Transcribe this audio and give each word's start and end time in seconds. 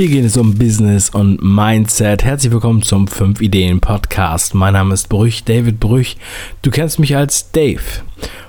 Hier 0.00 0.08
geht 0.08 0.24
es 0.24 0.38
um 0.38 0.54
Business 0.54 1.10
und 1.10 1.42
Mindset. 1.42 2.24
Herzlich 2.24 2.50
willkommen 2.50 2.80
zum 2.80 3.06
5 3.06 3.42
Ideen 3.42 3.80
Podcast. 3.80 4.54
Mein 4.54 4.72
Name 4.72 4.94
ist 4.94 5.10
Brüch, 5.10 5.44
David 5.44 5.78
Brüch. 5.78 6.16
Du 6.62 6.70
kennst 6.70 6.98
mich 6.98 7.16
als 7.16 7.52
Dave. 7.52 7.82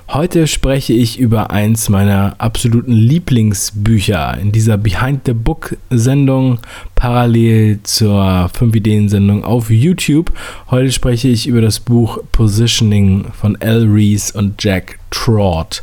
Heute 0.08 0.46
spreche 0.46 0.94
ich 0.94 1.18
über 1.18 1.50
eins 1.50 1.90
meiner 1.90 2.36
absoluten 2.38 2.94
Lieblingsbücher 2.94 4.38
in 4.40 4.52
dieser 4.52 4.78
Behind 4.78 5.26
the 5.26 5.34
Book 5.34 5.76
Sendung 5.90 6.58
parallel 6.94 7.80
zur 7.82 8.48
5 8.54 8.74
Ideen 8.74 9.10
Sendung 9.10 9.44
auf 9.44 9.68
YouTube. 9.68 10.32
Heute 10.70 10.90
spreche 10.90 11.28
ich 11.28 11.46
über 11.46 11.60
das 11.60 11.80
Buch 11.80 12.18
Positioning 12.32 13.26
von 13.38 13.58
Al 13.60 13.84
Rees 13.84 14.30
und 14.30 14.64
Jack 14.64 14.98
Trott. 15.10 15.82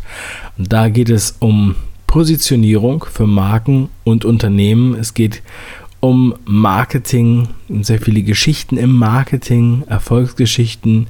Da 0.58 0.90
geht 0.90 1.12
es 1.12 1.36
um 1.38 1.76
Positionierung 2.10 3.06
für 3.06 3.28
Marken 3.28 3.90
und 4.04 4.26
Unternehmen. 4.26 4.96
Es 4.96 5.14
geht 5.14 5.44
um 6.00 6.34
Marketing, 6.44 7.50
sehr 7.82 8.02
viele 8.02 8.24
Geschichten 8.24 8.78
im 8.78 8.94
Marketing, 8.94 9.84
Erfolgsgeschichten 9.86 11.06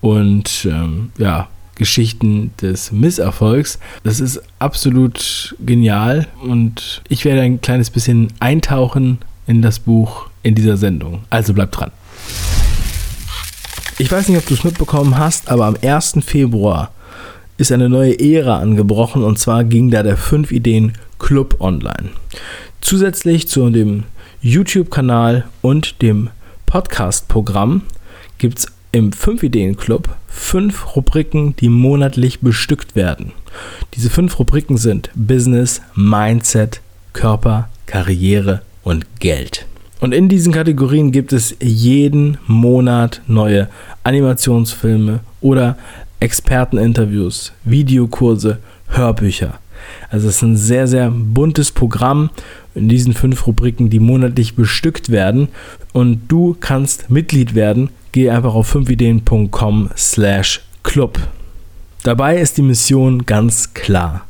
und 0.00 0.66
ähm, 0.68 1.12
ja, 1.18 1.46
Geschichten 1.76 2.50
des 2.60 2.90
Misserfolgs. 2.90 3.78
Das 4.02 4.18
ist 4.18 4.42
absolut 4.58 5.54
genial 5.64 6.26
und 6.42 7.00
ich 7.08 7.24
werde 7.24 7.42
ein 7.42 7.60
kleines 7.60 7.90
bisschen 7.90 8.32
eintauchen 8.40 9.18
in 9.46 9.62
das 9.62 9.78
Buch 9.78 10.26
in 10.42 10.56
dieser 10.56 10.76
Sendung. 10.76 11.20
Also 11.30 11.54
bleibt 11.54 11.78
dran. 11.78 11.92
Ich 13.98 14.10
weiß 14.10 14.28
nicht, 14.28 14.38
ob 14.38 14.46
du 14.46 14.54
es 14.54 14.64
mitbekommen 14.64 15.16
hast, 15.16 15.48
aber 15.48 15.66
am 15.66 15.76
1. 15.80 16.14
Februar 16.24 16.90
ist 17.60 17.72
eine 17.72 17.90
neue 17.90 18.18
Ära 18.18 18.58
angebrochen 18.58 19.22
und 19.22 19.38
zwar 19.38 19.64
ging 19.64 19.90
da 19.90 20.02
der 20.02 20.16
5 20.16 20.50
Ideen 20.50 20.94
Club 21.18 21.56
online. 21.60 22.08
Zusätzlich 22.80 23.48
zu 23.48 23.68
dem 23.68 24.04
YouTube-Kanal 24.40 25.44
und 25.60 26.00
dem 26.00 26.30
Podcast-Programm 26.64 27.82
gibt 28.38 28.60
es 28.60 28.66
im 28.92 29.12
5 29.12 29.42
Ideen 29.42 29.76
Club 29.76 30.08
fünf 30.26 30.96
Rubriken, 30.96 31.54
die 31.56 31.68
monatlich 31.68 32.40
bestückt 32.40 32.96
werden. 32.96 33.32
Diese 33.94 34.08
fünf 34.08 34.38
Rubriken 34.38 34.78
sind 34.78 35.10
Business, 35.14 35.82
Mindset, 35.94 36.80
Körper, 37.12 37.68
Karriere 37.84 38.62
und 38.82 39.04
Geld. 39.20 39.66
Und 40.00 40.12
in 40.12 40.30
diesen 40.30 40.52
Kategorien 40.52 41.12
gibt 41.12 41.34
es 41.34 41.54
jeden 41.60 42.38
Monat 42.46 43.20
neue 43.26 43.68
Animationsfilme 44.02 45.20
oder 45.42 45.76
Experteninterviews, 46.20 47.52
Videokurse, 47.64 48.58
Hörbücher. 48.88 49.58
Also 50.10 50.28
es 50.28 50.36
ist 50.36 50.42
ein 50.42 50.56
sehr, 50.56 50.86
sehr 50.86 51.10
buntes 51.10 51.72
Programm 51.72 52.30
in 52.74 52.88
diesen 52.88 53.14
fünf 53.14 53.46
Rubriken, 53.46 53.90
die 53.90 53.98
monatlich 53.98 54.54
bestückt 54.54 55.10
werden. 55.10 55.48
Und 55.92 56.28
du 56.28 56.56
kannst 56.58 57.10
Mitglied 57.10 57.54
werden. 57.54 57.90
Geh 58.12 58.30
einfach 58.30 58.54
auf 58.54 58.74
5ideen.com 58.74 59.90
slash 59.96 60.60
club. 60.82 61.18
Dabei 62.02 62.38
ist 62.38 62.56
die 62.56 62.62
Mission 62.62 63.26
ganz 63.26 63.74
klar. 63.74 64.26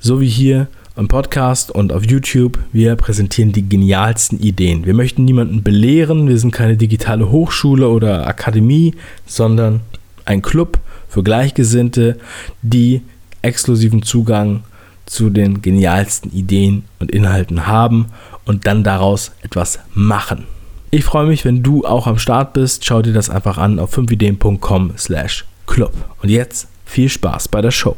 So 0.00 0.20
wie 0.20 0.28
hier 0.28 0.68
im 0.96 1.08
Podcast 1.08 1.70
und 1.70 1.92
auf 1.92 2.04
YouTube, 2.04 2.58
wir 2.72 2.96
präsentieren 2.96 3.52
die 3.52 3.68
genialsten 3.68 4.38
Ideen. 4.38 4.84
Wir 4.84 4.94
möchten 4.94 5.24
niemanden 5.24 5.62
belehren, 5.62 6.28
wir 6.28 6.38
sind 6.38 6.50
keine 6.50 6.76
digitale 6.76 7.30
Hochschule 7.30 7.88
oder 7.88 8.26
Akademie, 8.26 8.94
sondern 9.26 9.80
ein 10.24 10.42
Club, 10.42 10.78
für 11.12 11.22
Gleichgesinnte, 11.22 12.16
die 12.62 13.02
exklusiven 13.42 14.02
Zugang 14.02 14.62
zu 15.04 15.28
den 15.28 15.60
genialsten 15.60 16.32
Ideen 16.32 16.84
und 17.00 17.10
Inhalten 17.10 17.66
haben 17.66 18.06
und 18.46 18.66
dann 18.66 18.82
daraus 18.82 19.32
etwas 19.42 19.78
machen. 19.92 20.46
Ich 20.90 21.04
freue 21.04 21.26
mich, 21.26 21.44
wenn 21.44 21.62
du 21.62 21.84
auch 21.84 22.06
am 22.06 22.18
Start 22.18 22.54
bist. 22.54 22.86
Schau 22.86 23.02
dir 23.02 23.12
das 23.12 23.28
einfach 23.28 23.58
an 23.58 23.78
auf 23.78 23.96
5ideen.com 23.96 24.92
slash 24.96 25.44
club. 25.66 25.92
Und 26.22 26.30
jetzt 26.30 26.68
viel 26.86 27.10
Spaß 27.10 27.48
bei 27.48 27.60
der 27.60 27.70
Show. 27.70 27.96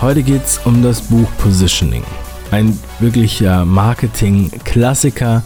Heute 0.00 0.22
geht 0.22 0.44
es 0.44 0.58
um 0.64 0.82
das 0.82 1.00
Buch 1.00 1.28
Positioning 1.38 2.04
ein 2.50 2.78
wirklicher 2.98 3.64
Marketing-Klassiker, 3.64 5.42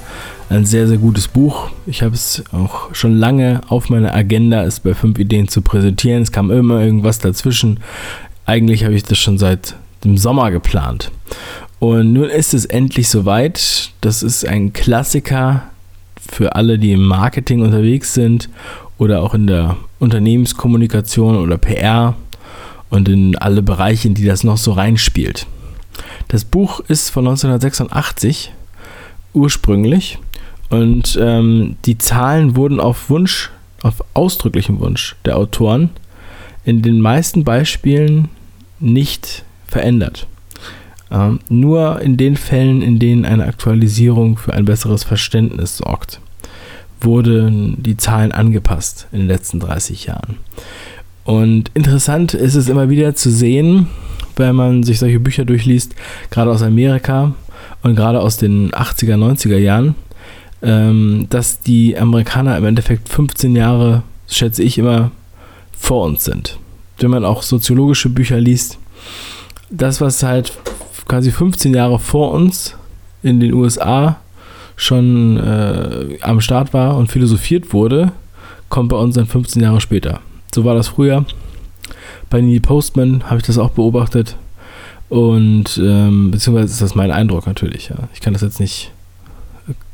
ein 0.49 0.67
sehr, 0.67 0.89
sehr 0.89 0.99
gutes 0.99 1.29
Buch. 1.29 1.71
Ich 1.87 2.03
habe 2.03 2.15
es 2.15 2.43
auch 2.53 2.95
schon 2.95 3.17
lange 3.17 3.61
auf 3.69 3.91
meiner 3.91 4.15
Agenda, 4.15 4.63
es 4.65 4.81
bei 4.81 4.95
fünf 4.95 5.19
Ideen 5.19 5.49
zu 5.49 5.63
präsentieren. 5.63 6.23
Es 6.23 6.33
kam 6.33 6.51
immer 6.51 6.81
irgendwas 6.81 7.19
dazwischen. 7.19 7.81
Eigentlich 8.47 8.85
habe 8.85 8.95
ich 8.95 9.03
das 9.03 9.19
schon 9.19 9.39
seit 9.39 9.77
dem 10.05 10.17
Sommer 10.17 10.51
geplant. 10.51 11.11
Und 11.79 12.13
nun 12.13 12.29
ist 12.29 12.55
es 12.55 12.65
endlich 12.65 13.09
soweit. 13.09 13.91
Das 14.01 14.23
ist 14.23 14.47
ein 14.47 14.73
Klassiker 14.73 15.65
für 16.17 16.55
alle, 16.55 16.79
die 16.79 16.93
im 16.93 17.05
Marketing 17.05 17.63
unterwegs 17.63 18.15
sind 18.15 18.49
oder 18.97 19.23
auch 19.23 19.35
in 19.35 19.47
der 19.47 19.77
Unternehmenskommunikation 19.99 21.37
oder 21.37 21.59
PR 21.59 22.15
und 22.91 23.09
in 23.09 23.37
alle 23.37 23.63
Bereiche, 23.63 24.09
in 24.09 24.15
die 24.15 24.25
das 24.25 24.45
noch 24.45 24.57
so 24.57 24.73
reinspielt. 24.73 25.47
Das 26.29 26.45
Buch 26.45 26.81
ist 26.81 27.11
von 27.11 27.27
1986 27.27 28.53
ursprünglich 29.33 30.19
und 30.71 31.19
ähm, 31.21 31.77
die 31.85 31.99
Zahlen 31.99 32.57
wurden 32.57 32.81
auf 32.81 33.11
Wunsch, 33.11 33.51
auf 33.83 34.03
ausdrücklichen 34.15 34.81
Wunsch 34.81 35.17
der 35.25 35.37
Autoren 35.37 35.91
in 36.65 36.83
den 36.83 37.01
meisten 37.01 37.45
Beispielen 37.45 38.29
nicht 38.81 39.45
verändert. 39.67 40.27
Ähm, 41.11 41.41
nur 41.49 42.01
in 42.01 42.17
den 42.17 42.37
Fällen, 42.37 42.83
in 42.83 42.99
denen 42.99 43.25
eine 43.25 43.45
Aktualisierung 43.45 44.37
für 44.37 44.55
ein 44.55 44.65
besseres 44.65 45.05
Verständnis 45.05 45.77
sorgt, 45.77 46.21
wurden 47.01 47.83
die 47.83 47.97
Zahlen 47.97 48.33
angepasst 48.33 49.07
in 49.13 49.21
den 49.21 49.29
letzten 49.29 49.61
30 49.61 50.07
Jahren. 50.07 50.39
Und 51.25 51.71
interessant 51.75 52.35
ist 52.35 52.55
es 52.55 52.69
immer 52.69 52.89
wieder 52.89 53.15
zu 53.15 53.31
sehen, 53.31 53.89
wenn 54.37 54.55
man 54.55 54.83
sich 54.83 54.99
solche 54.99 55.21
Bücher 55.21 55.45
durchliest, 55.45 55.95
gerade 56.31 56.51
aus 56.51 56.63
Amerika 56.63 57.35
und 57.83 57.97
gerade 57.97 58.21
aus 58.21 58.37
den 58.37 58.71
80er, 58.73 59.17
90er 59.17 59.59
Jahren, 59.59 59.95
ähm, 60.63 61.27
dass 61.31 61.61
die 61.61 61.97
Amerikaner 61.97 62.57
im 62.57 62.65
Endeffekt 62.65 63.09
15 63.09 63.55
Jahre, 63.55 64.03
schätze 64.29 64.63
ich 64.63 64.79
immer, 64.79 65.11
vor 65.79 66.05
uns 66.05 66.25
sind. 66.25 66.59
Wenn 66.99 67.11
man 67.11 67.25
auch 67.25 67.43
soziologische 67.43 68.09
Bücher 68.09 68.41
liest, 68.41 68.79
das, 69.71 70.01
was 70.01 70.23
halt 70.23 70.53
quasi 71.07 71.31
15 71.31 71.75
Jahre 71.75 71.99
vor 71.99 72.33
uns 72.33 72.75
in 73.23 73.41
den 73.41 73.53
USA 73.53 74.17
schon 74.77 75.37
äh, 75.37 76.19
am 76.21 76.41
Start 76.41 76.73
war 76.73 76.97
und 76.97 77.11
philosophiert 77.11 77.73
wurde, 77.73 78.13
kommt 78.69 78.89
bei 78.89 78.97
uns 78.97 79.15
dann 79.15 79.27
15 79.27 79.63
Jahre 79.63 79.81
später. 79.81 80.21
So 80.55 80.65
war 80.65 80.75
das 80.75 80.89
früher. 80.89 81.25
Bei 82.31 82.41
Neil 82.41 82.61
Postman 82.61 83.25
habe 83.25 83.39
ich 83.39 83.47
das 83.47 83.59
auch 83.59 83.71
beobachtet. 83.71 84.37
Und 85.09 85.81
ähm, 85.83 86.31
beziehungsweise 86.31 86.73
ist 86.73 86.83
das 86.83 86.95
mein 86.95 87.11
Eindruck 87.11 87.47
natürlich. 87.47 87.89
Ja. 87.89 87.97
Ich 88.15 88.21
kann 88.21 88.33
das 88.33 88.43
jetzt 88.43 88.61
nicht 88.61 88.93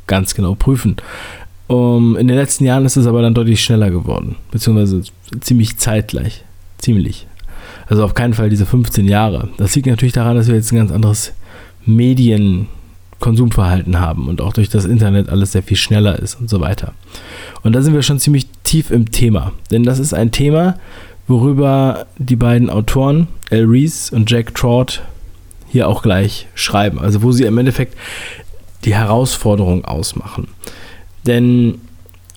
ganz 0.07 0.35
genau 0.35 0.55
prüfen. 0.55 0.97
Um, 1.67 2.17
in 2.17 2.27
den 2.27 2.35
letzten 2.35 2.65
Jahren 2.65 2.85
ist 2.85 2.97
es 2.97 3.07
aber 3.07 3.21
dann 3.21 3.33
deutlich 3.33 3.63
schneller 3.63 3.89
geworden, 3.91 4.35
beziehungsweise 4.51 5.03
ziemlich 5.39 5.77
zeitgleich. 5.77 6.43
Ziemlich. 6.77 7.27
Also 7.87 8.03
auf 8.03 8.13
keinen 8.13 8.33
Fall 8.33 8.49
diese 8.49 8.65
15 8.65 9.07
Jahre. 9.07 9.47
Das 9.57 9.73
liegt 9.75 9.87
natürlich 9.87 10.11
daran, 10.13 10.35
dass 10.35 10.47
wir 10.47 10.55
jetzt 10.55 10.73
ein 10.73 10.77
ganz 10.77 10.91
anderes 10.91 11.31
Medienkonsumverhalten 11.85 14.01
haben 14.01 14.27
und 14.27 14.41
auch 14.41 14.51
durch 14.51 14.67
das 14.69 14.83
Internet 14.85 15.29
alles 15.29 15.53
sehr 15.53 15.63
viel 15.63 15.77
schneller 15.77 16.19
ist 16.19 16.35
und 16.35 16.49
so 16.49 16.59
weiter. 16.59 16.93
Und 17.63 17.73
da 17.73 17.81
sind 17.81 17.93
wir 17.93 18.01
schon 18.01 18.19
ziemlich 18.19 18.47
tief 18.63 18.91
im 18.91 19.11
Thema. 19.11 19.53
Denn 19.71 19.83
das 19.83 19.99
ist 19.99 20.13
ein 20.13 20.31
Thema, 20.31 20.75
worüber 21.31 22.05
die 22.17 22.35
beiden 22.35 22.69
Autoren, 22.69 23.27
El 23.49 23.65
Reese 23.65 24.15
und 24.15 24.29
Jack 24.29 24.53
Trott, 24.53 25.01
hier 25.67 25.87
auch 25.87 26.03
gleich 26.03 26.47
schreiben. 26.53 26.99
Also 26.99 27.23
wo 27.23 27.31
sie 27.31 27.45
im 27.45 27.57
Endeffekt 27.57 27.97
die 28.83 28.93
Herausforderung 28.93 29.85
ausmachen. 29.85 30.49
Denn 31.25 31.79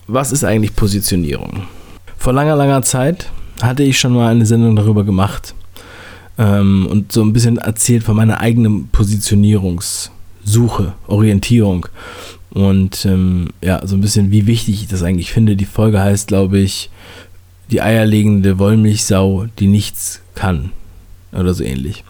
was 0.07 0.31
ist 0.31 0.43
eigentlich 0.43 0.75
Positionierung? 0.75 1.63
Vor 2.17 2.33
langer, 2.33 2.55
langer 2.55 2.81
Zeit 2.81 3.29
hatte 3.61 3.83
ich 3.83 3.99
schon 3.99 4.13
mal 4.13 4.31
eine 4.31 4.45
Sendung 4.45 4.75
darüber 4.75 5.03
gemacht 5.03 5.53
ähm, 6.37 6.87
und 6.89 7.11
so 7.11 7.21
ein 7.21 7.33
bisschen 7.33 7.57
erzählt 7.57 8.03
von 8.03 8.15
meiner 8.15 8.39
eigenen 8.39 8.87
Positionierungssuche, 8.89 10.93
Orientierung 11.07 11.87
und 12.51 13.05
ähm, 13.05 13.49
ja, 13.61 13.85
so 13.85 13.95
ein 13.95 14.01
bisschen, 14.01 14.31
wie 14.31 14.47
wichtig 14.47 14.83
ich 14.83 14.87
das 14.87 15.03
eigentlich 15.03 15.33
finde. 15.33 15.57
Die 15.57 15.65
Folge 15.65 15.99
heißt, 15.99 16.29
glaube 16.29 16.59
ich, 16.59 16.89
die 17.71 17.81
eierlegende 17.81 18.59
Wollmilchsau, 18.59 19.45
die 19.59 19.67
nichts 19.67 20.21
kann. 20.35 20.71
Oder 21.31 21.53
so 21.53 21.63
ähnlich. 21.63 22.03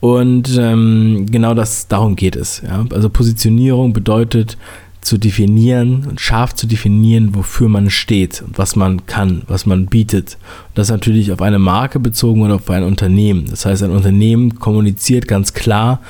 Und 0.00 0.56
ähm, 0.58 1.26
genau 1.30 1.54
das, 1.54 1.88
darum 1.88 2.16
geht 2.16 2.36
es. 2.36 2.62
Ja? 2.62 2.84
Also 2.92 3.08
Positionierung 3.08 3.92
bedeutet 3.92 4.58
zu 5.00 5.18
definieren 5.18 6.06
und 6.08 6.20
scharf 6.20 6.54
zu 6.54 6.66
definieren, 6.66 7.34
wofür 7.34 7.68
man 7.68 7.90
steht 7.90 8.42
und 8.42 8.58
was 8.58 8.74
man 8.74 9.06
kann, 9.06 9.42
was 9.46 9.66
man 9.66 9.86
bietet. 9.86 10.38
Das 10.74 10.90
natürlich 10.90 11.30
auf 11.30 11.42
eine 11.42 11.58
Marke 11.58 12.00
bezogen 12.00 12.42
oder 12.42 12.56
auf 12.56 12.70
ein 12.70 12.82
Unternehmen. 12.82 13.46
Das 13.50 13.66
heißt, 13.66 13.82
ein 13.82 13.90
Unternehmen 13.90 14.58
kommuniziert 14.58 15.28
ganz 15.28 15.52
klar, 15.52 16.00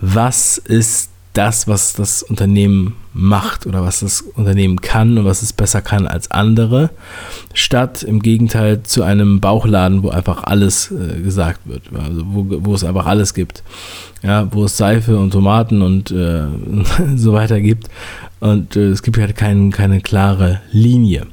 was 0.00 0.58
ist 0.58 1.10
das, 1.36 1.68
was 1.68 1.92
das 1.92 2.22
Unternehmen 2.22 2.96
macht 3.12 3.66
oder 3.66 3.82
was 3.82 4.00
das 4.00 4.20
Unternehmen 4.20 4.80
kann 4.80 5.18
und 5.18 5.24
was 5.24 5.42
es 5.42 5.52
besser 5.52 5.82
kann 5.82 6.06
als 6.06 6.30
andere, 6.30 6.90
statt 7.54 8.02
im 8.02 8.20
Gegenteil 8.20 8.82
zu 8.82 9.02
einem 9.02 9.40
Bauchladen, 9.40 10.02
wo 10.02 10.10
einfach 10.10 10.44
alles 10.44 10.90
äh, 10.92 11.20
gesagt 11.20 11.60
wird, 11.64 11.82
also 11.92 12.22
wo, 12.26 12.46
wo 12.60 12.74
es 12.74 12.84
einfach 12.84 13.06
alles 13.06 13.34
gibt, 13.34 13.62
ja, 14.22 14.48
wo 14.52 14.64
es 14.64 14.76
Seife 14.76 15.18
und 15.18 15.30
Tomaten 15.30 15.82
und 15.82 16.10
äh, 16.10 16.44
so 17.16 17.32
weiter 17.32 17.60
gibt 17.60 17.88
und 18.40 18.76
äh, 18.76 18.88
es 18.88 19.02
gibt 19.02 19.18
halt 19.18 19.36
kein, 19.36 19.70
keine 19.70 20.00
klare 20.00 20.60
Linie. 20.72 21.26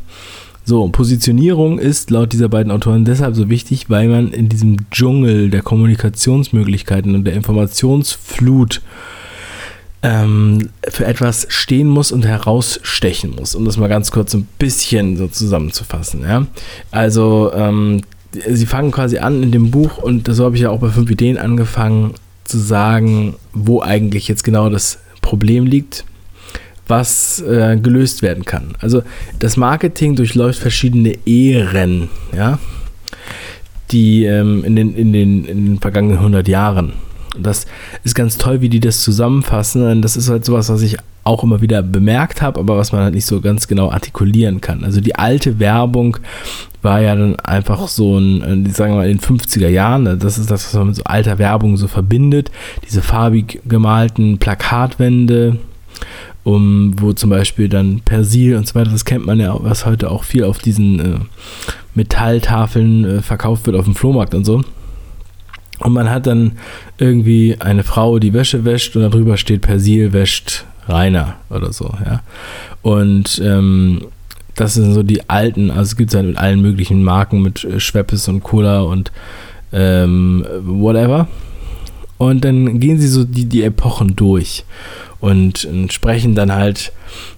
So, 0.65 0.87
Positionierung 0.87 1.77
ist 1.77 2.09
laut 2.09 2.31
dieser 2.31 2.47
beiden 2.47 2.71
Autoren 2.71 3.03
deshalb 3.03 3.35
so 3.35 3.49
wichtig, 3.49 3.89
weil 3.89 4.07
man 4.07 4.31
in 4.31 4.47
diesem 4.47 4.89
Dschungel 4.91 5.49
der 5.49 5.61
Kommunikationsmöglichkeiten 5.61 7.15
und 7.15 7.25
der 7.25 7.33
Informationsflut 7.33 8.81
ähm, 10.03 10.69
für 10.89 11.05
etwas 11.05 11.47
stehen 11.49 11.87
muss 11.87 12.11
und 12.11 12.25
herausstechen 12.25 13.31
muss, 13.31 13.55
um 13.55 13.63
das 13.63 13.77
mal 13.77 13.87
ganz 13.87 14.11
kurz 14.11 14.33
ein 14.33 14.47
bisschen 14.59 15.15
so 15.15 15.27
zusammenzufassen. 15.27 16.21
Ja? 16.21 16.45
Also, 16.91 17.51
ähm, 17.55 18.01
sie 18.31 18.65
fangen 18.65 18.91
quasi 18.91 19.19
an 19.19 19.41
in 19.41 19.51
dem 19.51 19.71
Buch, 19.71 19.97
und 19.97 20.27
so 20.29 20.43
habe 20.45 20.57
ich 20.57 20.63
ja 20.63 20.69
auch 20.69 20.79
bei 20.79 20.89
fünf 20.89 21.09
Ideen 21.09 21.37
angefangen, 21.37 22.13
zu 22.43 22.59
sagen, 22.59 23.35
wo 23.53 23.81
eigentlich 23.81 24.27
jetzt 24.27 24.43
genau 24.43 24.69
das 24.69 24.99
Problem 25.21 25.65
liegt, 25.65 26.03
was 26.87 27.39
äh, 27.41 27.77
gelöst 27.77 28.21
werden 28.21 28.43
kann. 28.43 28.75
Also 28.81 29.03
das 29.39 29.55
Marketing 29.55 30.17
durchläuft 30.17 30.59
verschiedene 30.59 31.17
Ehren, 31.25 32.09
ja, 32.35 32.59
die 33.91 34.25
ähm, 34.25 34.65
in, 34.65 34.75
den, 34.75 34.93
in, 34.95 35.13
den, 35.13 35.45
in 35.45 35.65
den 35.65 35.79
vergangenen 35.79 36.17
100 36.17 36.47
Jahren 36.49 36.93
das 37.37 37.65
ist 38.03 38.15
ganz 38.15 38.37
toll, 38.37 38.61
wie 38.61 38.69
die 38.69 38.79
das 38.79 39.01
zusammenfassen. 39.01 40.01
Das 40.01 40.15
ist 40.15 40.29
halt 40.29 40.45
sowas, 40.45 40.69
was 40.69 40.81
ich 40.81 40.97
auch 41.23 41.43
immer 41.43 41.61
wieder 41.61 41.81
bemerkt 41.81 42.41
habe, 42.41 42.59
aber 42.59 42.77
was 42.77 42.91
man 42.91 43.01
halt 43.01 43.15
nicht 43.15 43.25
so 43.25 43.39
ganz 43.39 43.67
genau 43.67 43.89
artikulieren 43.89 44.61
kann. 44.61 44.83
Also 44.83 44.99
die 44.99 45.15
alte 45.15 45.59
Werbung 45.59 46.17
war 46.81 47.01
ja 47.01 47.15
dann 47.15 47.39
einfach 47.39 47.87
so 47.87 48.17
ein, 48.17 48.65
äh, 48.65 48.69
sagen 48.69 48.93
wir 48.93 48.97
mal, 48.97 49.09
in 49.09 49.17
den 49.17 49.39
50er 49.39 49.69
Jahren, 49.69 50.03
ne, 50.03 50.17
das 50.17 50.37
ist 50.37 50.51
das, 50.51 50.65
was 50.65 50.73
man 50.73 50.87
mit 50.87 50.97
so 50.97 51.03
alter 51.05 51.39
Werbung 51.39 51.77
so 51.77 51.87
verbindet. 51.87 52.51
Diese 52.85 53.01
farbig 53.01 53.61
gemalten 53.65 54.37
Plakatwände, 54.37 55.57
um, 56.43 56.93
wo 56.99 57.13
zum 57.13 57.29
Beispiel 57.29 57.69
dann 57.69 58.01
Persil 58.01 58.57
und 58.57 58.67
so 58.67 58.75
weiter, 58.75 58.91
das 58.91 59.05
kennt 59.05 59.25
man 59.25 59.39
ja, 59.39 59.55
was 59.61 59.85
heute 59.85 60.11
auch 60.11 60.25
viel 60.25 60.43
auf 60.43 60.59
diesen 60.59 60.99
äh, 60.99 61.19
Metalltafeln 61.95 63.05
äh, 63.05 63.21
verkauft 63.21 63.65
wird 63.65 63.77
auf 63.77 63.85
dem 63.85 63.95
Flohmarkt 63.95 64.35
und 64.35 64.43
so. 64.43 64.61
Und 65.83 65.93
man 65.93 66.09
hat 66.09 66.27
dann 66.27 66.53
irgendwie 66.97 67.57
eine 67.59 67.83
Frau, 67.83 68.19
die 68.19 68.33
Wäsche 68.33 68.63
wäscht 68.63 68.95
und 68.95 69.01
darüber 69.01 69.37
steht 69.37 69.61
Persil 69.61 70.13
wäscht 70.13 70.65
Rainer 70.87 71.35
oder 71.49 71.73
so, 71.73 71.93
ja. 72.05 72.21
Und 72.81 73.41
ähm, 73.43 74.05
das 74.55 74.75
sind 74.75 74.93
so 74.93 75.03
die 75.03 75.29
alten, 75.29 75.71
also 75.71 75.81
es 75.81 75.95
gibt 75.95 76.11
es 76.11 76.15
halt 76.15 76.27
mit 76.27 76.37
allen 76.37 76.61
möglichen 76.61 77.03
Marken, 77.03 77.41
mit 77.41 77.63
äh, 77.63 77.79
Schweppes 77.79 78.27
und 78.27 78.43
Cola 78.43 78.81
und 78.81 79.11
ähm, 79.71 80.45
whatever. 80.63 81.27
Und 82.17 82.45
dann 82.45 82.79
gehen 82.79 82.99
sie 82.99 83.07
so 83.07 83.23
die, 83.23 83.45
die 83.45 83.63
Epochen 83.63 84.15
durch 84.15 84.63
und, 85.19 85.67
sprechen 85.89 86.35
dann 86.35 86.53
halt 86.53 86.91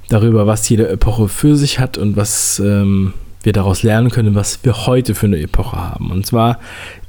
darüber, 0.09 0.48
was 0.48 0.68
jede 0.69 0.89
Epoche 0.89 1.27
für 1.27 1.56
sich 1.56 1.80
hat 1.80 1.98
und 1.98 2.18
was 2.18 2.59
ähm, 2.59 3.13
wir 3.45 3.53
daraus 3.53 3.83
lernen 3.83 4.09
können, 4.09 4.36
was 4.36 4.59
wir 4.63 4.88
heute 4.88 5.15
für 5.15 5.27
eine 5.27 5.39
Epoche 5.39 5.77
haben. 5.77 6.12
Und 6.12 6.25
zwar 6.25 6.59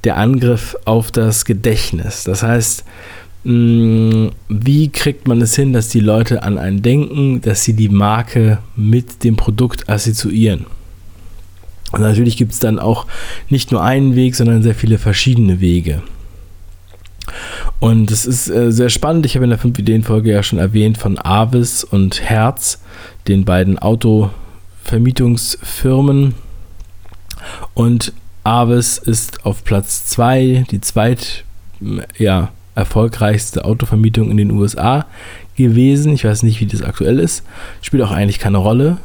der 0.05 0.17
Angriff 0.17 0.77
auf 0.85 1.11
das 1.11 1.44
Gedächtnis. 1.44 2.25
Das 2.25 2.43
heißt, 2.43 2.85
mm, 3.44 4.29
wie 4.49 4.88
kriegt 4.91 5.27
man 5.27 5.41
es 5.41 5.56
hin, 5.56 5.73
dass 5.73 5.88
die 5.88 6.00
Leute 6.00 6.43
an 6.43 6.59
einen 6.59 6.83
denken, 6.83 7.41
dass 7.41 7.65
sie 7.65 7.75
die 7.75 7.88
Marke 7.88 8.59
mit 8.77 9.25
dem 9.25 9.37
Produkt 9.37 9.88
assoziieren? 9.88 10.67
Und 11.93 12.00
natürlich 12.00 12.37
gibt 12.37 12.53
es 12.53 12.59
dann 12.59 12.79
auch 12.79 13.06
nicht 13.49 13.73
nur 13.73 13.82
einen 13.82 14.17
Weg, 14.17 14.35
sondern 14.35 14.62
sehr 14.62 14.75
viele 14.75 14.99
verschiedene 14.99 15.61
Wege. 15.61 16.03
Und 17.81 18.11
es 18.11 18.27
ist 18.27 18.49
äh, 18.49 18.73
sehr 18.73 18.89
spannend. 18.89 19.27
Ich 19.27 19.35
habe 19.35 19.44
in 19.44 19.50
der 19.50 19.59
5-Ideen-Folge 19.59 20.32
ja 20.32 20.43
schon 20.43 20.59
erwähnt 20.59 20.99
von 20.99 21.19
Avis 21.19 21.85
und 21.85 22.23
Herz, 22.23 22.81
den 23.29 23.44
beiden 23.44 23.79
Auto- 23.79 24.31
Vermietungsfirmen. 24.87 26.35
Und 27.75 28.12
Avis 28.44 28.99
ist 28.99 29.44
auf 29.44 29.65
Platz 29.65 30.06
2, 30.06 30.67
die 30.71 30.81
zweit 30.81 31.44
ja, 32.17 32.50
erfolgreichste 32.75 33.65
Autovermietung 33.65 34.31
in 34.31 34.37
den 34.37 34.53
USA 34.53 35.06
gewesen. 35.56 36.12
Ich 36.12 36.25
weiß 36.25 36.43
nicht, 36.43 36.61
wie 36.61 36.67
das 36.67 36.83
aktuell 36.83 37.19
ist. 37.19 37.43
Spielt 37.83 38.03
auch 38.03 38.12
eigentlich 38.12 38.38
keine 38.38 38.59
Rolle. 38.59 38.99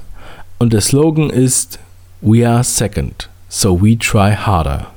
Und 0.59 0.73
der 0.73 0.81
Slogan 0.81 1.29
ist 1.29 1.79
We 2.21 2.47
are 2.47 2.63
second, 2.63 3.29
so 3.49 3.81
we 3.81 3.97
try 3.97 4.35
harder. 4.35 4.87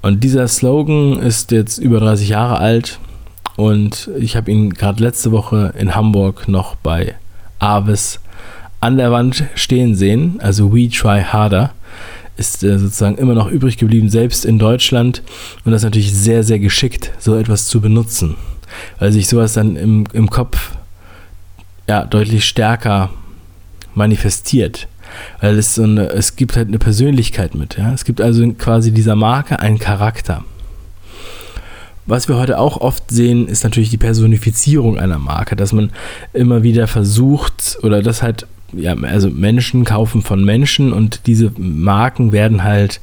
Und 0.00 0.22
dieser 0.22 0.46
Slogan 0.46 1.18
ist 1.18 1.50
jetzt 1.50 1.78
über 1.78 1.98
30 1.98 2.28
Jahre 2.28 2.58
alt 2.58 3.00
und 3.56 4.10
ich 4.18 4.36
habe 4.36 4.50
ihn 4.50 4.74
gerade 4.74 5.02
letzte 5.02 5.32
Woche 5.32 5.72
in 5.78 5.94
Hamburg 5.94 6.46
noch 6.46 6.74
bei 6.76 7.14
Avis 7.58 8.20
an 8.84 8.98
der 8.98 9.10
Wand 9.10 9.44
stehen 9.54 9.94
sehen, 9.94 10.38
also 10.40 10.70
We 10.74 10.90
Try 10.90 11.22
Harder, 11.22 11.72
ist 12.36 12.62
äh, 12.62 12.78
sozusagen 12.78 13.16
immer 13.16 13.32
noch 13.32 13.50
übrig 13.50 13.78
geblieben, 13.78 14.10
selbst 14.10 14.44
in 14.44 14.58
Deutschland. 14.58 15.22
Und 15.64 15.72
das 15.72 15.80
ist 15.80 15.84
natürlich 15.86 16.12
sehr, 16.14 16.44
sehr 16.44 16.58
geschickt, 16.58 17.10
so 17.18 17.34
etwas 17.34 17.66
zu 17.66 17.80
benutzen, 17.80 18.36
weil 18.98 19.10
sich 19.10 19.26
sowas 19.26 19.54
dann 19.54 19.76
im, 19.76 20.04
im 20.12 20.28
Kopf 20.28 20.72
ja, 21.88 22.04
deutlich 22.04 22.44
stärker 22.44 23.08
manifestiert. 23.94 24.86
Weil 25.40 25.56
es, 25.58 25.76
so 25.76 25.84
eine, 25.84 26.10
es 26.10 26.36
gibt 26.36 26.54
halt 26.54 26.68
eine 26.68 26.78
Persönlichkeit 26.78 27.54
mit. 27.54 27.78
Ja? 27.78 27.94
Es 27.94 28.04
gibt 28.04 28.20
also 28.20 28.46
quasi 28.52 28.92
dieser 28.92 29.16
Marke 29.16 29.60
einen 29.60 29.78
Charakter. 29.78 30.44
Was 32.04 32.28
wir 32.28 32.36
heute 32.36 32.58
auch 32.58 32.82
oft 32.82 33.10
sehen, 33.10 33.48
ist 33.48 33.64
natürlich 33.64 33.88
die 33.88 33.96
Personifizierung 33.96 34.98
einer 34.98 35.18
Marke, 35.18 35.56
dass 35.56 35.72
man 35.72 35.90
immer 36.34 36.62
wieder 36.62 36.86
versucht 36.86 37.78
oder 37.82 38.02
das 38.02 38.22
halt 38.22 38.46
ja, 38.76 38.94
also 38.94 39.30
Menschen 39.30 39.84
kaufen 39.84 40.22
von 40.22 40.44
Menschen 40.44 40.92
und 40.92 41.26
diese 41.26 41.52
Marken 41.56 42.32
werden 42.32 42.62
halt 42.64 43.00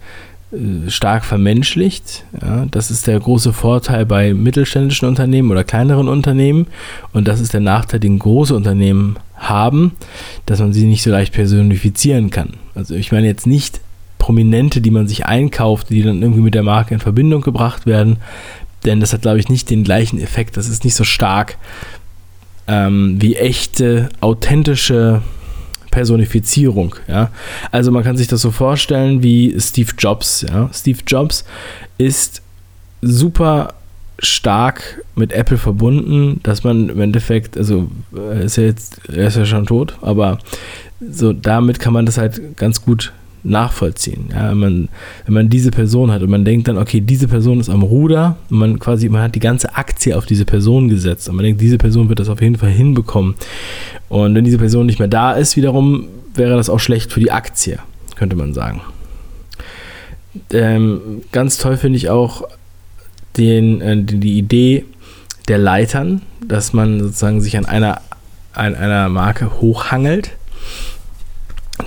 äh, 0.52 0.90
stark 0.90 1.24
vermenschlicht. 1.26 2.26
Ja, 2.42 2.66
das 2.70 2.92
ist 2.92 3.08
der 3.08 3.20
große 3.20 3.54
Vorteil 3.54 4.06
bei 4.06 4.34
mittelständischen 4.34 5.08
Unternehmen 5.08 5.52
oder 5.52 5.64
kleineren 5.64 6.08
Unternehmen. 6.08 6.68
Und 7.14 7.28
das 7.28 7.40
ist 7.40 7.54
der 7.54 7.62
Nachteil, 7.62 8.00
den 8.00 8.20
große 8.20 8.56
Unternehmen 8.56 9.18
haben, 9.36 9.94
dass 10.46 10.60
man 10.60 10.74
sie 10.74 10.86
nicht 10.86 11.04
so 11.04 11.10
leicht 11.10 11.34
personifizieren 11.34 12.30
kann. 12.30 12.54
Also 12.76 12.96
ich 12.96 13.12
meine 13.12 13.28
jetzt 13.28 13.48
nicht 13.48 13.82
Prominente, 14.18 14.82
die 14.82 14.92
man 14.92 15.08
sich 15.08 15.26
einkauft, 15.26 15.90
die 15.90 16.04
dann 16.04 16.22
irgendwie 16.22 16.42
mit 16.42 16.54
der 16.54 16.64
Marke 16.64 16.94
in 16.94 17.00
Verbindung 17.00 17.42
gebracht 17.42 17.88
werden. 17.88 18.18
Denn 18.86 19.00
das 19.00 19.14
hat, 19.14 19.24
glaube 19.24 19.40
ich, 19.40 19.50
nicht 19.50 19.70
den 19.70 19.84
gleichen 19.84 20.20
Effekt. 20.20 20.58
Das 20.58 20.70
ist 20.70 20.84
nicht 20.84 20.96
so 20.96 21.04
stark 21.04 21.58
ähm, 22.68 23.18
wie 23.20 23.36
echte, 23.36 24.10
authentische 24.22 25.22
Personifizierung. 25.92 26.96
Ja? 27.08 27.30
Also 27.72 27.92
man 27.92 28.04
kann 28.04 28.18
sich 28.18 28.28
das 28.28 28.42
so 28.42 28.52
vorstellen 28.52 29.22
wie 29.22 29.56
Steve 29.60 29.92
Jobs. 29.98 30.46
Ja? 30.50 30.70
Steve 30.74 31.00
Jobs 31.06 31.46
ist 31.98 32.42
super 33.02 33.76
stark 34.20 35.04
mit 35.16 35.32
Apple 35.32 35.58
verbunden, 35.58 36.40
dass 36.44 36.64
man 36.64 36.90
im 36.90 37.02
Endeffekt, 37.02 37.58
also 37.58 37.90
er 38.16 38.42
ist 38.42 38.58
ja 38.58 38.64
jetzt, 38.64 39.02
er 39.10 39.28
ist 39.28 39.38
ja 39.38 39.46
schon 39.46 39.66
tot, 39.66 39.98
aber 40.02 40.40
so 41.00 41.34
damit 41.34 41.80
kann 41.80 41.94
man 41.94 42.06
das 42.06 42.18
halt 42.18 42.58
ganz 42.58 42.84
gut 42.84 43.12
nachvollziehen. 43.44 44.30
Ja, 44.32 44.52
wenn, 44.52 44.60
man, 44.60 44.90
wenn 45.26 45.34
man 45.34 45.50
diese 45.50 45.72
Person 45.72 46.12
hat 46.12 46.22
und 46.22 46.30
man 46.30 46.46
denkt 46.46 46.68
dann, 46.68 46.78
okay, 46.78 47.02
diese 47.02 47.28
Person 47.28 47.60
ist 47.60 47.70
am 47.70 47.84
Ruder 47.84 48.38
und 48.50 48.58
man 48.58 48.80
quasi, 48.80 49.10
man 49.10 49.22
hat 49.22 49.36
die 49.36 49.40
ganze 49.40 49.76
Aktie 49.76 50.18
auf 50.18 50.26
diese 50.26 50.46
Person 50.46 50.90
gesetzt 50.90 51.30
und 51.30 51.36
man 51.36 51.46
denkt, 51.46 51.62
diese 51.62 51.78
Person 51.78 52.10
wird 52.10 52.20
das 52.20 52.30
auf 52.30 52.42
jeden 52.42 52.58
Fall 52.58 52.70
hinbekommen. 52.70 53.36
Und 54.10 54.36
wenn 54.36 54.44
diese 54.44 54.58
Person 54.58 54.86
nicht 54.86 55.00
mehr 55.00 55.08
da 55.08 55.34
ist, 55.34 55.56
wiederum 55.56 56.08
wäre 56.36 56.56
das 56.56 56.70
auch 56.70 56.80
schlecht 56.80 57.12
für 57.12 57.20
die 57.20 57.32
Aktie, 57.32 57.80
könnte 58.16 58.36
man 58.36 58.54
sagen. 58.54 58.82
Ähm, 60.54 61.22
ganz 61.32 61.58
toll 61.58 61.78
finde 61.78 61.98
ich 61.98 62.10
auch 62.10 62.44
den, 63.38 63.82
äh, 63.82 64.04
die 64.04 64.38
Idee 64.38 64.86
der 65.48 65.58
Leitern, 65.58 66.22
dass 66.46 66.74
man 66.74 67.00
sozusagen 67.00 67.42
sich 67.42 67.58
an 67.58 67.66
einer, 67.66 68.02
an 68.54 68.76
einer 68.76 69.10
Marke 69.10 69.60
hochhangelt 69.60 70.32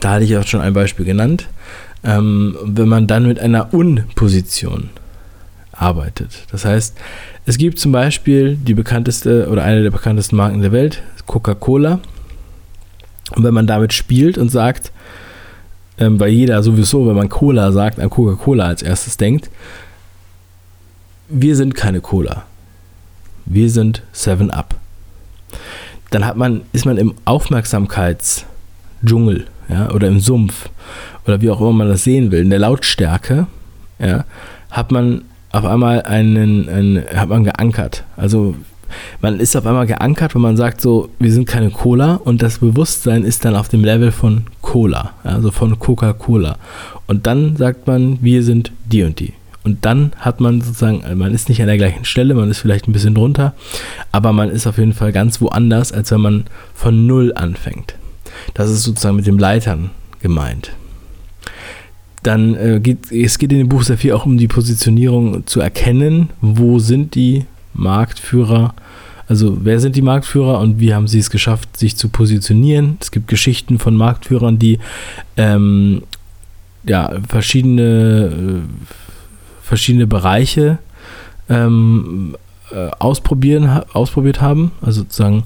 da 0.05 0.13
hatte 0.13 0.25
ich 0.25 0.37
auch 0.37 0.47
schon 0.47 0.61
ein 0.61 0.75
Beispiel 0.75 1.07
genannt. 1.07 1.49
Ähm, 2.03 2.59
wenn 2.63 2.89
man 2.89 3.07
dann 3.07 3.27
mit 3.27 3.41
einer 3.41 3.73
Unposition 3.73 4.91
arbeitet. 5.73 6.45
Das 6.53 6.67
heißt, 6.67 6.95
es 7.47 7.57
gibt 7.57 7.79
zum 7.79 7.93
Beispiel 7.93 8.57
die 8.57 8.75
bekannteste 8.75 9.49
oder 9.49 9.65
eine 9.65 9.83
der 9.83 9.91
bekanntesten 9.91 10.37
Marken 10.37 10.61
der 10.61 10.73
Welt, 10.73 11.03
Coca-Cola. 11.25 12.01
Und 13.35 13.45
wenn 13.45 13.55
man 13.55 13.67
damit 13.67 13.95
spielt 13.95 14.37
und 14.37 14.51
sagt, 14.51 14.93
ähm, 15.97 16.21
weil 16.21 16.29
jeder 16.29 16.63
sowieso, 16.63 17.09
wenn 17.09 17.17
man 17.17 17.31
Cola 17.31 17.73
sagt, 17.73 17.99
an 17.99 18.11
Coca-Cola 18.11 18.67
als 18.67 18.83
erstes 18.83 19.17
denkt, 19.17 19.49
wir 21.31 21.57
sind 21.57 21.75
keine 21.75 22.03
Cola. 22.03 22.45
Wir 23.47 23.71
sind 23.71 24.03
7 24.13 24.51
Up. 24.51 24.75
Dann 26.11 26.27
hat 26.27 26.37
man, 26.37 26.61
ist 26.73 26.85
man 26.85 26.99
im 26.99 27.15
Aufmerksamkeitsdschungel 27.25 29.47
ja, 29.69 29.91
oder 29.91 30.09
im 30.09 30.21
Sumpf 30.21 30.69
oder 31.27 31.41
wie 31.41 31.51
auch 31.51 31.61
immer 31.61 31.73
man 31.73 31.89
das 31.89 32.05
sehen 32.05 32.31
will, 32.31 32.41
in 32.41 32.51
der 32.51 32.59
Lautstärke, 32.59 33.47
ja, 33.99 34.25
hat 34.71 34.91
man 34.91 35.23
auf 35.53 35.65
einmal 35.65 36.03
einen, 36.03 36.69
einen, 36.69 37.05
hat 37.15 37.29
man 37.29 37.45
geankert. 37.45 38.05
Also 38.17 38.57
man 39.21 39.41
ist 39.41 39.57
auf 39.57 39.67
einmal 39.67 39.87
geankert, 39.87 40.35
wenn 40.35 40.43
man 40.43 40.57
sagt 40.57 40.81
so, 40.81 41.09
wir 41.19 41.33
sind 41.33 41.47
keine 41.47 41.71
Cola 41.71 42.15
und 42.15 42.43
das 42.43 42.59
Bewusstsein 42.59 43.25
ist 43.25 43.45
dann 43.45 43.57
auf 43.57 43.69
dem 43.69 43.85
Level 43.85 44.13
von 44.13 44.45
Cola, 44.61 45.13
also 45.23 45.51
von 45.51 45.79
Coca-Cola. 45.79 46.57
Und 47.07 47.27
dann 47.27 47.57
sagt 47.57 47.87
man, 47.87 48.19
wir 48.21 48.43
sind 48.43 48.73
die 48.87 49.03
und 49.03 49.21
die. 49.21 49.33
Und 49.63 49.87
dann 49.87 50.13
hat 50.19 50.41
man 50.41 50.61
sozusagen, 50.61 51.03
man 51.17 51.33
ist 51.33 51.49
nicht 51.49 51.61
an 51.63 51.69
der 51.69 51.79
gleichen 51.79 52.05
Stelle, 52.05 52.35
man 52.35 52.51
ist 52.51 52.59
vielleicht 52.59 52.87
ein 52.87 52.93
bisschen 52.93 53.15
drunter, 53.15 53.55
aber 54.13 54.33
man 54.33 54.51
ist 54.51 54.67
auf 54.67 54.77
jeden 54.77 54.93
Fall 54.93 55.13
ganz 55.13 55.41
woanders, 55.41 55.91
als 55.91 56.11
wenn 56.11 56.21
man 56.21 56.45
von 56.75 57.07
Null 57.07 57.33
anfängt. 57.35 57.95
Das 58.53 58.71
ist 58.71 58.83
sozusagen 58.83 59.17
mit 59.17 59.27
dem 59.27 59.39
Leitern 59.39 59.91
gemeint. 60.21 60.73
Dann 62.23 62.55
äh, 62.55 62.81
geht 62.81 63.13
es 63.13 63.39
geht 63.39 63.53
in 63.53 63.59
dem 63.59 63.69
Buch 63.69 63.83
sehr 63.83 63.99
viel 63.99 64.13
auch 64.13 64.27
um 64.27 64.39
die 64.39 64.49
Positionierung 64.49 65.47
zu 65.47 65.61
erkennen, 65.61 66.31
wo 66.41 66.79
sind 66.79 67.15
die 67.15 67.45
Marktführer, 67.75 68.75
also 69.29 69.59
wer 69.63 69.81
sind 69.81 69.97
die 69.97 70.03
Marktführer 70.03 70.61
und 70.61 70.81
wie 70.81 70.95
haben 70.95 71.09
sie 71.09 71.19
es 71.19 71.31
geschafft, 71.31 71.77
sich 71.77 71.97
zu 71.97 72.09
positionieren. 72.09 72.99
Es 73.01 73.11
gibt 73.11 73.29
Geschichten 73.29 73.79
von 73.79 73.97
Marktführern, 73.97 74.59
die 74.59 74.79
ähm, 75.37 76.03
ja, 76.85 77.13
verschiedene, 77.29 78.63
äh, 78.63 78.63
verschiedene 79.63 80.07
Bereiche 80.07 80.79
ähm, 81.49 82.37
äh, 82.71 82.89
ausprobieren, 82.99 83.83
ausprobiert 83.93 84.41
haben, 84.41 84.73
also 84.81 85.03
sozusagen 85.03 85.45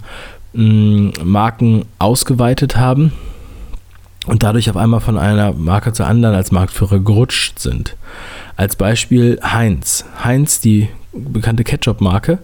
Marken 0.58 1.84
ausgeweitet 2.00 2.76
haben 2.76 3.12
und 4.26 4.42
dadurch 4.42 4.68
auf 4.68 4.76
einmal 4.76 5.00
von 5.00 5.16
einer 5.16 5.52
Marke 5.52 5.92
zur 5.92 6.06
anderen 6.06 6.34
als 6.34 6.50
Marktführer 6.50 6.98
gerutscht 6.98 7.60
sind. 7.60 7.96
Als 8.56 8.74
Beispiel 8.74 9.38
Heinz. 9.42 10.04
Heinz, 10.24 10.60
die 10.60 10.88
bekannte 11.12 11.62
Ketchup-Marke, 11.62 12.38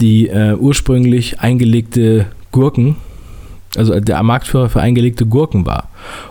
die 0.00 0.28
äh, 0.28 0.54
ursprünglich 0.54 1.40
eingelegte 1.40 2.26
Gurken, 2.52 2.94
also 3.76 3.98
der 3.98 4.22
Marktführer 4.22 4.68
für 4.68 4.80
eingelegte 4.80 5.26
Gurken 5.26 5.66
war. 5.66 5.88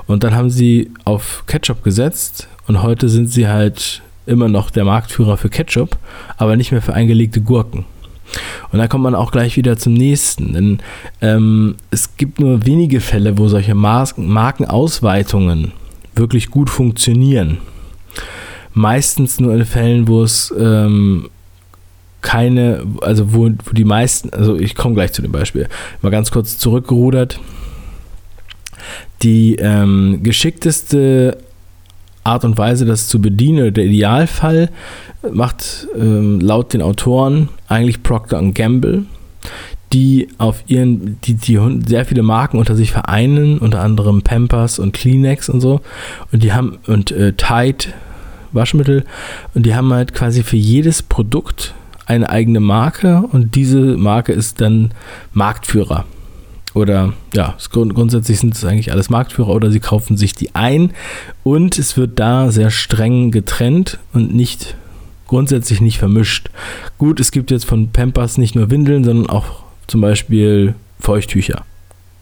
Und 0.07 0.23
dann 0.23 0.33
haben 0.33 0.49
sie 0.49 0.91
auf 1.03 1.43
Ketchup 1.45 1.83
gesetzt 1.83 2.47
und 2.67 2.83
heute 2.83 3.09
sind 3.09 3.29
sie 3.29 3.49
halt 3.49 4.01
immer 4.25 4.47
noch 4.47 4.71
der 4.71 4.85
Marktführer 4.85 5.35
für 5.35 5.49
Ketchup, 5.49 5.97
aber 6.37 6.55
nicht 6.55 6.71
mehr 6.71 6.81
für 6.81 6.93
eingelegte 6.93 7.41
Gurken. 7.41 7.83
Und 8.71 8.79
da 8.79 8.87
kommt 8.87 9.03
man 9.03 9.15
auch 9.15 9.31
gleich 9.31 9.57
wieder 9.57 9.77
zum 9.77 9.93
nächsten. 9.93 10.53
Denn 10.53 10.79
ähm, 11.21 11.75
es 11.91 12.17
gibt 12.17 12.39
nur 12.39 12.65
wenige 12.65 12.99
Fälle, 12.99 13.37
wo 13.37 13.47
solche 13.47 13.75
Markenausweitungen 13.75 15.71
wirklich 16.15 16.49
gut 16.49 16.69
funktionieren. 16.69 17.59
Meistens 18.73 19.39
nur 19.39 19.53
in 19.53 19.65
Fällen, 19.65 20.07
wo 20.07 20.23
es 20.23 20.53
ähm, 20.57 21.29
keine, 22.21 22.85
also 23.01 23.33
wo, 23.33 23.49
wo 23.49 23.71
die 23.71 23.85
meisten, 23.85 24.31
also 24.31 24.57
ich 24.57 24.75
komme 24.75 24.95
gleich 24.95 25.13
zu 25.13 25.21
dem 25.21 25.31
Beispiel, 25.31 25.69
mal 26.01 26.09
ganz 26.09 26.31
kurz 26.31 26.57
zurückgerudert. 26.57 27.39
Die 29.21 29.55
ähm, 29.55 30.19
geschickteste 30.23 31.37
Art 32.25 32.43
und 32.43 32.57
Weise, 32.57 32.85
das 32.85 33.07
zu 33.07 33.21
bedienen, 33.21 33.73
der 33.73 33.85
Idealfall 33.85 34.69
macht 35.31 35.87
ähm, 35.95 36.39
laut 36.39 36.73
den 36.73 36.81
Autoren 36.81 37.49
eigentlich 37.67 38.03
Procter 38.03 38.41
Gamble, 38.51 39.03
die 39.93 40.27
auf 40.37 40.63
ihren, 40.67 41.19
die, 41.21 41.35
die 41.35 41.59
sehr 41.85 42.05
viele 42.05 42.23
Marken 42.23 42.57
unter 42.57 42.75
sich 42.75 42.91
vereinen, 42.91 43.59
unter 43.59 43.81
anderem 43.81 44.21
Pampers 44.21 44.79
und 44.79 44.93
Kleenex 44.93 45.49
und 45.49 45.61
so. 45.61 45.81
Und 46.31 46.43
die 46.43 46.53
haben, 46.53 46.79
und 46.87 47.11
äh, 47.11 47.33
Tide 47.33 47.93
Waschmittel, 48.51 49.03
und 49.53 49.65
die 49.65 49.75
haben 49.75 49.93
halt 49.93 50.13
quasi 50.13 50.43
für 50.43 50.57
jedes 50.57 51.03
Produkt 51.03 51.73
eine 52.05 52.29
eigene 52.29 52.59
Marke 52.59 53.23
und 53.31 53.55
diese 53.55 53.79
Marke 53.79 54.31
ist 54.31 54.61
dann 54.61 54.91
Marktführer. 55.33 56.05
Oder 56.75 57.13
ja, 57.33 57.55
grundsätzlich 57.71 58.39
sind 58.41 58.53
es 58.53 58.65
eigentlich 58.65 58.91
alles 58.91 59.09
Marktführer 59.09 59.55
oder 59.55 59.71
sie 59.71 59.79
kaufen 59.79 60.17
sich 60.17 60.33
die 60.33 60.53
ein 60.55 60.91
und 61.43 61.79
es 61.79 61.95
wird 61.95 62.19
da 62.19 62.51
sehr 62.51 62.69
streng 62.69 63.31
getrennt 63.31 63.97
und 64.11 64.35
nicht 64.35 64.75
grundsätzlich 65.25 65.79
nicht 65.79 65.97
vermischt. 65.97 66.49
Gut, 66.97 67.21
es 67.21 67.31
gibt 67.31 67.49
jetzt 67.49 67.65
von 67.65 67.91
Pampers 67.91 68.37
nicht 68.37 68.55
nur 68.55 68.69
Windeln, 68.69 69.05
sondern 69.05 69.29
auch 69.29 69.63
zum 69.87 70.01
Beispiel 70.01 70.75
Feuchttücher, 70.99 71.63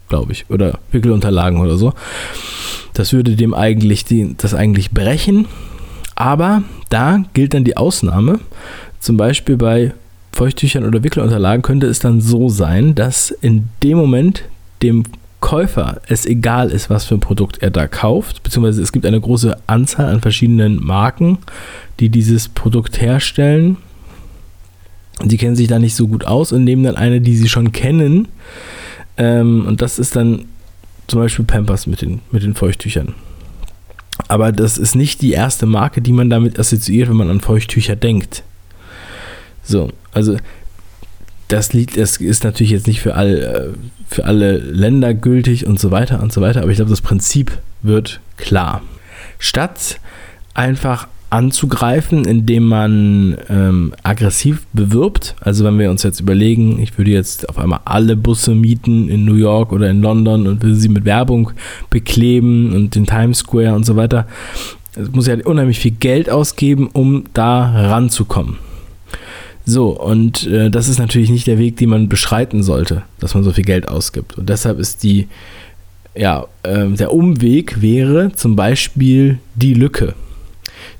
glaube 0.08 0.30
ich, 0.30 0.46
oder 0.48 0.78
Wickelunterlagen 0.92 1.58
oder 1.58 1.76
so. 1.76 1.92
Das 2.92 3.12
würde 3.12 3.34
dem 3.34 3.54
eigentlich 3.54 4.04
die, 4.04 4.36
das 4.38 4.54
eigentlich 4.54 4.92
brechen. 4.92 5.48
Aber 6.14 6.62
da 6.90 7.24
gilt 7.34 7.54
dann 7.54 7.64
die 7.64 7.76
Ausnahme. 7.76 8.38
Zum 9.00 9.16
Beispiel 9.16 9.56
bei 9.56 9.94
Feuchttüchern 10.34 10.84
oder 10.84 11.02
Wickelunterlagen 11.02 11.62
könnte 11.62 11.86
es 11.86 11.98
dann 11.98 12.20
so 12.20 12.48
sein, 12.48 12.94
dass 12.94 13.30
in 13.30 13.68
dem 13.82 13.96
Moment 13.96 14.44
dem 14.82 15.04
Käufer 15.40 16.00
es 16.08 16.24
egal 16.24 16.70
ist, 16.70 16.88
was 16.88 17.04
für 17.04 17.14
ein 17.14 17.20
Produkt 17.20 17.58
er 17.58 17.70
da 17.70 17.86
kauft, 17.86 18.42
beziehungsweise 18.42 18.82
es 18.82 18.92
gibt 18.92 19.04
eine 19.04 19.20
große 19.20 19.56
Anzahl 19.66 20.06
an 20.06 20.22
verschiedenen 20.22 20.82
Marken, 20.82 21.38
die 22.00 22.08
dieses 22.08 22.48
Produkt 22.48 23.00
herstellen. 23.00 23.76
Die 25.22 25.36
kennen 25.36 25.54
sich 25.54 25.68
da 25.68 25.78
nicht 25.78 25.94
so 25.94 26.08
gut 26.08 26.24
aus 26.24 26.50
und 26.50 26.64
nehmen 26.64 26.82
dann 26.82 26.96
eine, 26.96 27.20
die 27.20 27.36
sie 27.36 27.48
schon 27.48 27.72
kennen. 27.72 28.28
Ähm, 29.16 29.66
und 29.66 29.82
das 29.82 29.98
ist 29.98 30.16
dann 30.16 30.46
zum 31.06 31.20
Beispiel 31.20 31.44
Pampers 31.44 31.86
mit 31.86 32.00
den, 32.00 32.20
mit 32.32 32.42
den 32.42 32.54
Feuchttüchern. 32.54 33.14
Aber 34.28 34.50
das 34.50 34.78
ist 34.78 34.94
nicht 34.94 35.22
die 35.22 35.32
erste 35.32 35.66
Marke, 35.66 36.00
die 36.00 36.12
man 36.12 36.30
damit 36.30 36.58
assoziiert, 36.58 37.08
wenn 37.10 37.16
man 37.16 37.30
an 37.30 37.40
Feuchttücher 37.40 37.96
denkt. 37.96 38.42
So, 39.64 39.90
also 40.12 40.36
das 41.48 41.72
Lied 41.72 41.96
das 41.96 42.16
ist 42.18 42.44
natürlich 42.44 42.72
jetzt 42.72 42.86
nicht 42.86 43.00
für, 43.00 43.14
all, 43.14 43.38
äh, 43.38 43.78
für 44.06 44.24
alle 44.24 44.58
Länder 44.58 45.14
gültig 45.14 45.66
und 45.66 45.78
so 45.78 45.90
weiter 45.90 46.22
und 46.22 46.32
so 46.32 46.40
weiter, 46.40 46.62
aber 46.62 46.70
ich 46.70 46.76
glaube, 46.76 46.90
das 46.90 47.00
Prinzip 47.00 47.58
wird 47.82 48.20
klar. 48.36 48.82
Statt 49.38 50.00
einfach 50.54 51.08
anzugreifen, 51.34 52.24
indem 52.26 52.68
man 52.68 53.36
ähm, 53.48 53.92
aggressiv 54.04 54.66
bewirbt. 54.72 55.34
Also 55.40 55.64
wenn 55.64 55.78
wir 55.80 55.90
uns 55.90 56.04
jetzt 56.04 56.20
überlegen, 56.20 56.78
ich 56.80 56.96
würde 56.96 57.10
jetzt 57.10 57.48
auf 57.48 57.58
einmal 57.58 57.80
alle 57.84 58.14
Busse 58.14 58.54
mieten 58.54 59.08
in 59.08 59.24
New 59.24 59.34
York 59.34 59.72
oder 59.72 59.90
in 59.90 60.00
London 60.00 60.46
und 60.46 60.62
würde 60.62 60.76
sie 60.76 60.88
mit 60.88 61.04
Werbung 61.04 61.50
bekleben 61.90 62.72
und 62.72 62.94
den 62.94 63.06
Times 63.06 63.38
Square 63.38 63.74
und 63.74 63.84
so 63.84 63.96
weiter. 63.96 64.28
Es 64.94 65.10
muss 65.10 65.26
ja 65.26 65.34
unheimlich 65.44 65.80
viel 65.80 65.90
Geld 65.90 66.30
ausgeben, 66.30 66.88
um 66.92 67.24
da 67.34 67.88
ranzukommen. 67.88 68.58
So, 69.66 69.98
und 69.98 70.46
äh, 70.46 70.70
das 70.70 70.88
ist 70.88 70.98
natürlich 70.98 71.30
nicht 71.30 71.46
der 71.46 71.58
Weg, 71.58 71.76
den 71.78 71.88
man 71.88 72.08
beschreiten 72.08 72.62
sollte, 72.62 73.02
dass 73.18 73.34
man 73.34 73.44
so 73.44 73.52
viel 73.52 73.64
Geld 73.64 73.88
ausgibt. 73.88 74.36
Und 74.36 74.48
deshalb 74.48 74.78
ist 74.78 75.02
die, 75.02 75.28
ja, 76.14 76.46
äh, 76.62 76.86
der 76.88 77.12
Umweg 77.12 77.80
wäre 77.80 78.32
zum 78.32 78.56
Beispiel 78.56 79.38
die 79.54 79.74
Lücke. 79.74 80.14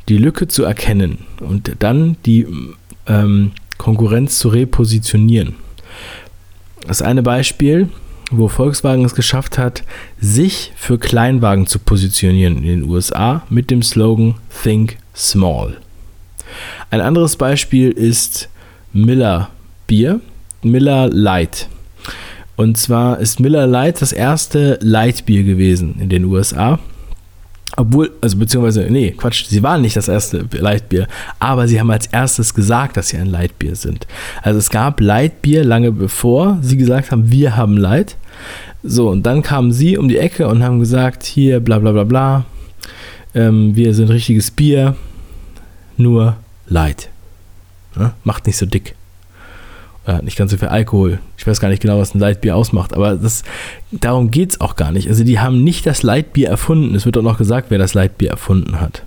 Die 0.09 0.17
Lücke 0.17 0.49
zu 0.49 0.65
erkennen 0.65 1.19
und 1.41 1.77
dann 1.81 2.17
die 2.25 2.47
ähm, 3.07 3.53
Konkurrenz 3.77 4.39
zu 4.39 4.49
repositionieren. 4.49 5.55
Das 6.87 7.03
eine 7.03 7.23
Beispiel, 7.23 7.89
wo 8.31 8.49
Volkswagen 8.49 9.05
es 9.05 9.15
geschafft 9.15 9.59
hat, 9.59 9.85
sich 10.21 10.73
für 10.77 10.99
Kleinwagen 10.99 11.67
zu 11.67 11.79
positionieren 11.79 12.59
in 12.59 12.65
den 12.65 12.83
USA 12.85 13.43
mit 13.49 13.71
dem 13.71 13.83
Slogan 13.83 14.35
Think 14.63 14.97
Small. 15.15 15.79
Ein 16.91 17.01
anderes 17.01 17.37
Beispiel 17.37 17.91
ist 17.91 18.49
Miller 18.95 19.51
Bier, 19.89 20.21
Miller 20.63 21.09
Light. 21.09 21.69
Und 22.57 22.79
zwar 22.79 23.19
ist 23.19 23.41
Miller 23.41 23.67
Light 23.67 24.01
das 24.01 24.13
erste 24.13 24.79
Lightbier 24.81 25.43
gewesen 25.43 25.97
in 25.99 26.09
den 26.09 26.25
USA. 26.25 26.79
Obwohl, 27.77 28.13
also 28.21 28.39
beziehungsweise, 28.39 28.87
nee, 28.89 29.11
Quatsch, 29.11 29.47
sie 29.47 29.65
waren 29.65 29.83
nicht 29.83 29.97
das 29.97 30.07
erste 30.07 30.47
Lightbier, 30.53 31.09
aber 31.41 31.67
sie 31.67 31.81
haben 31.81 31.91
als 31.91 32.07
erstes 32.07 32.55
gesagt, 32.55 32.97
dass 32.97 33.09
sie 33.09 33.17
ein 33.17 33.27
Lightbier 33.27 33.75
sind. 33.75 34.07
Also 34.43 34.61
es 34.61 34.71
gab 34.71 35.01
Lightbier 35.01 35.65
lange 35.65 35.91
bevor 35.91 36.59
sie 36.63 36.77
gesagt 36.77 37.11
haben, 37.11 37.33
wir 37.33 37.57
haben 37.57 37.77
Light. 37.77 38.17
So, 38.85 39.11
und 39.11 39.25
dann 39.25 39.43
kamen 39.43 39.73
sie 39.73 39.99
um 39.99 40.09
die 40.09 40.19
Ecke 40.19 40.47
und 40.47 40.63
haben 40.63 40.79
gesagt, 40.79 41.25
hier, 41.25 41.59
bla 41.59 41.81
bla 41.81 41.91
bla 41.91 42.05
bla, 42.05 42.45
ähm, 43.35 43.75
wir 43.75 43.93
sind 43.93 44.09
richtiges 44.11 44.53
Bier, 44.53 44.95
nur 45.97 46.37
Light. 46.69 47.09
Ne? 47.97 48.13
Macht 48.25 48.47
nicht 48.47 48.57
so 48.57 48.67
dick. 48.67 48.95
Äh, 50.07 50.23
nicht 50.23 50.37
ganz 50.37 50.51
so 50.51 50.59
viel 50.59 50.69
Alkohol. 50.69 51.19
Ich 51.39 51.47
weiß 51.47 51.61
gar 51.61 51.69
nicht 51.69 51.81
genau, 51.81 51.99
was 51.99 52.15
ein 52.15 52.19
Leitbier 52.21 52.57
ausmacht, 52.57 52.93
aber 52.93 53.17
das, 53.17 53.43
darum 53.91 54.31
geht 54.31 54.51
es 54.51 54.61
auch 54.61 54.77
gar 54.77 54.93
nicht. 54.93 55.09
Also 55.09 55.25
die 55.25 55.41
haben 55.41 55.65
nicht 55.65 55.87
das 55.87 56.03
Leitbier 56.03 56.49
erfunden. 56.49 56.95
Es 56.95 57.07
wird 57.07 57.17
auch 57.17 57.23
noch 57.23 57.39
gesagt, 57.39 57.71
wer 57.71 57.79
das 57.79 57.95
Leitbier 57.95 58.31
erfunden 58.31 58.81
hat. 58.81 59.03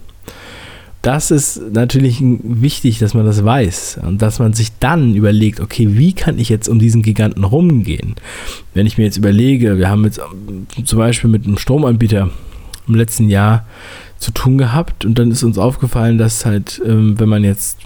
Das 1.04 1.30
ist 1.30 1.62
natürlich 1.72 2.18
wichtig, 2.22 2.98
dass 2.98 3.14
man 3.14 3.26
das 3.26 3.46
weiß 3.46 4.00
und 4.04 4.22
dass 4.22 4.40
man 4.40 4.54
sich 4.54 4.72
dann 4.80 5.14
überlegt, 5.14 5.60
okay, 5.60 5.88
wie 5.92 6.14
kann 6.14 6.40
ich 6.40 6.50
jetzt 6.50 6.68
um 6.68 6.80
diesen 6.80 7.04
Giganten 7.04 7.44
rumgehen? 7.44 8.16
Wenn 8.74 8.88
ich 8.88 8.98
mir 8.98 9.06
jetzt 9.06 9.18
überlege, 9.18 9.78
wir 9.78 9.90
haben 9.90 10.04
jetzt 10.04 10.20
zum 10.84 11.00
Beispiel 11.00 11.30
mit 11.30 11.46
einem 11.46 11.60
Stromanbieter 11.60 12.32
im 12.88 12.96
letzten 12.96 13.30
Jahr 13.30 13.66
zu 14.18 14.32
tun 14.32 14.58
gehabt 14.58 15.06
und 15.06 15.20
dann 15.20 15.30
ist 15.30 15.44
uns 15.44 15.60
aufgefallen, 15.60 16.18
dass 16.18 16.46
halt, 16.46 16.82
ähm, 16.86 17.20
wenn 17.20 17.30
man 17.30 17.44
jetzt 17.44 17.78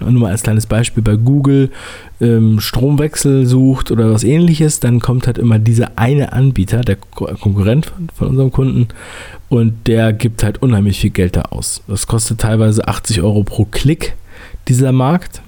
nur 0.00 0.22
mal 0.22 0.30
als 0.30 0.42
kleines 0.42 0.66
Beispiel 0.66 1.02
bei 1.02 1.16
Google 1.16 1.70
ähm, 2.20 2.60
Stromwechsel 2.60 3.46
sucht 3.46 3.90
oder 3.90 4.12
was 4.12 4.24
ähnliches, 4.24 4.80
dann 4.80 5.00
kommt 5.00 5.26
halt 5.26 5.38
immer 5.38 5.58
dieser 5.58 5.92
eine 5.96 6.32
Anbieter, 6.32 6.80
der 6.80 6.96
Konkurrent 6.96 7.86
von, 7.86 8.08
von 8.14 8.28
unserem 8.28 8.52
Kunden, 8.52 8.88
und 9.48 9.86
der 9.86 10.12
gibt 10.12 10.42
halt 10.42 10.60
unheimlich 10.60 11.00
viel 11.00 11.10
Geld 11.10 11.36
da 11.36 11.42
aus. 11.42 11.82
Das 11.86 12.06
kostet 12.06 12.40
teilweise 12.40 12.86
80 12.86 13.22
Euro 13.22 13.44
pro 13.44 13.64
Klick, 13.64 14.14
dieser 14.68 14.92
Markt, 14.92 15.40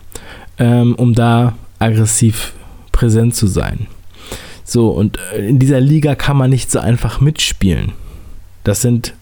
ähm, 0.58 0.94
um 0.94 1.14
da 1.14 1.54
aggressiv 1.78 2.52
präsent 2.92 3.34
zu 3.34 3.46
sein. 3.46 3.86
So, 4.64 4.90
und 4.90 5.18
äh, 5.34 5.48
in 5.48 5.58
dieser 5.58 5.80
Liga 5.80 6.14
kann 6.14 6.36
man 6.36 6.50
nicht 6.50 6.70
so 6.70 6.78
einfach 6.78 7.20
mitspielen. 7.20 7.92
Das 8.64 8.80
sind 8.82 9.14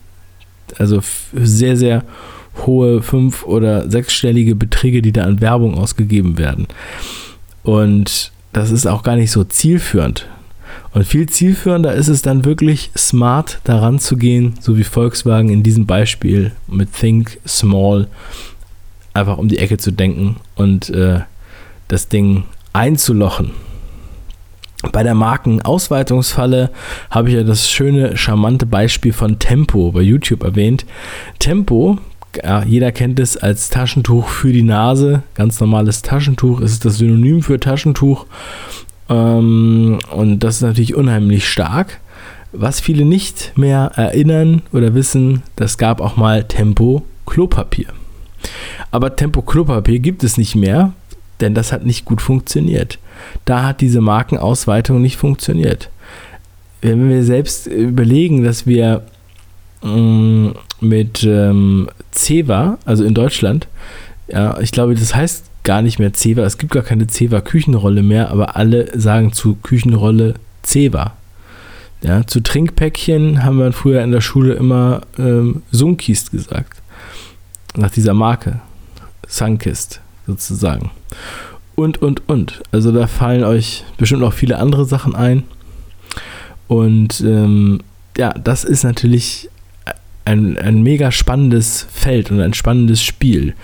also 0.78 1.00
sehr, 1.32 1.76
sehr 1.76 2.04
hohe 2.67 3.03
fünf- 3.03 3.45
oder 3.45 3.91
sechsstellige 3.91 4.55
Beträge, 4.55 5.03
die 5.03 5.12
da 5.12 5.25
an 5.25 5.41
Werbung 5.41 5.77
ausgegeben 5.77 6.38
werden. 6.38 6.67
Und 7.62 8.33
das 8.53 8.71
ist 8.71 8.87
auch 8.87 9.03
gar 9.03 9.17
nicht 9.17 9.31
so 9.31 9.45
zielführend. 9.45 10.27
Und 10.93 11.05
viel 11.05 11.29
zielführender 11.29 11.95
ist 11.95 12.09
es 12.09 12.23
dann 12.23 12.45
wirklich 12.45 12.91
smart 12.97 13.61
daran 13.65 13.99
zu 13.99 14.17
gehen, 14.17 14.55
so 14.61 14.79
wie 14.79 14.85
Volkswagen 14.85 15.50
in 15.50 15.62
diesem 15.62 15.87
Beispiel 15.87 16.53
mit 16.67 16.93
Think 16.93 17.38
Small, 17.47 18.09
einfach 19.12 19.38
um 19.38 19.49
die 19.49 19.59
Ecke 19.59 19.77
zu 19.77 19.91
denken 19.91 20.37
und 20.55 20.91
äh, 20.91 21.21
das 21.88 22.09
Ding 22.09 22.45
einzulochen. 22.73 23.50
Bei 24.93 25.03
der 25.03 25.15
Markenausweitungsfalle 25.15 26.71
habe 27.11 27.29
ich 27.29 27.35
ja 27.35 27.43
das 27.43 27.69
schöne, 27.69 28.17
charmante 28.17 28.65
Beispiel 28.65 29.12
von 29.12 29.38
Tempo 29.38 29.91
bei 29.91 30.03
YouTube 30.03 30.45
erwähnt. 30.45 30.87
Tempo 31.41 31.99
jeder 32.66 32.92
kennt 32.92 33.18
es 33.20 33.37
als 33.37 33.70
Taschentuch 33.70 34.28
für 34.28 34.52
die 34.52 34.62
Nase. 34.62 35.23
Ganz 35.35 35.61
normales 35.61 36.02
Taschentuch 36.02 36.61
ist 36.61 36.85
das 36.85 36.99
Synonym 36.99 37.42
für 37.42 37.58
Taschentuch. 37.58 38.26
Ähm, 39.08 39.99
und 40.11 40.40
das 40.40 40.56
ist 40.56 40.62
natürlich 40.62 40.94
unheimlich 40.94 41.49
stark. 41.49 42.00
Was 42.52 42.80
viele 42.80 43.04
nicht 43.04 43.52
mehr 43.56 43.92
erinnern 43.97 44.62
oder 44.73 44.94
wissen, 44.94 45.42
das 45.56 45.78
gab 45.78 46.00
auch 46.00 46.16
mal 46.16 46.44
Tempo 46.44 47.02
Klopapier. 47.26 47.88
Aber 48.90 49.16
Tempo 49.16 49.42
Klopapier 49.42 49.99
gibt 49.99 50.25
es 50.25 50.38
nicht 50.38 50.54
mehr, 50.54 50.92
denn 51.40 51.54
das 51.54 51.73
hat 51.73 51.85
nicht 51.85 52.04
gut 52.04 52.23
funktioniert. 52.23 52.99
Da 53.44 53.64
hat 53.64 53.80
diese 53.80 54.00
Markenausweitung 54.00 55.02
nicht 55.02 55.16
funktioniert. 55.16 55.90
Wenn 56.80 57.08
wir 57.08 57.25
selbst 57.25 57.66
überlegen, 57.66 58.44
dass 58.44 58.66
wir 58.66 59.02
mm, 59.82 60.50
mit 60.80 61.25
ähm, 61.25 61.88
Ceva, 62.12 62.78
also 62.85 63.04
in 63.04 63.14
Deutschland. 63.14 63.68
Ja, 64.28 64.58
ich 64.61 64.73
glaube, 64.73 64.94
das 64.94 65.14
heißt 65.14 65.44
gar 65.64 65.82
nicht 65.82 65.99
mehr 65.99 66.12
Ceva. 66.14 66.42
Es 66.42 66.58
gibt 66.58 66.73
gar 66.73 66.82
keine 66.82 67.06
Ceva 67.06 67.40
Küchenrolle 67.40 68.02
mehr, 68.02 68.30
aber 68.30 68.56
alle 68.56 68.99
sagen 68.99 69.32
zu 69.32 69.56
Küchenrolle 69.62 70.35
Ceva. 70.62 71.14
Ja, 72.02 72.26
zu 72.26 72.40
Trinkpäckchen 72.40 73.44
haben 73.44 73.58
wir 73.58 73.73
früher 73.73 74.02
in 74.02 74.12
der 74.12 74.20
Schule 74.20 74.54
immer 74.54 75.02
ähm, 75.18 75.62
Sunkist 75.73 76.30
gesagt. 76.30 76.80
Nach 77.76 77.90
dieser 77.90 78.14
Marke. 78.14 78.61
Sunkist 79.26 80.00
sozusagen. 80.26 80.90
Und, 81.74 82.00
und, 82.00 82.29
und. 82.29 82.62
Also 82.72 82.92
da 82.92 83.07
fallen 83.07 83.44
euch 83.44 83.85
bestimmt 83.98 84.20
noch 84.20 84.33
viele 84.33 84.59
andere 84.59 84.85
Sachen 84.85 85.14
ein. 85.14 85.42
Und 86.66 87.20
ähm, 87.20 87.81
ja, 88.16 88.33
das 88.33 88.64
ist 88.64 88.85
natürlich 88.85 89.48
ein, 90.29 90.59
ein 90.59 90.83
mega 90.83 91.11
spannendes 91.11 91.87
Feld 91.91 92.31
und 92.31 92.41
ein 92.41 92.55
spannendes 92.55 93.03
Spiel. 93.03 93.55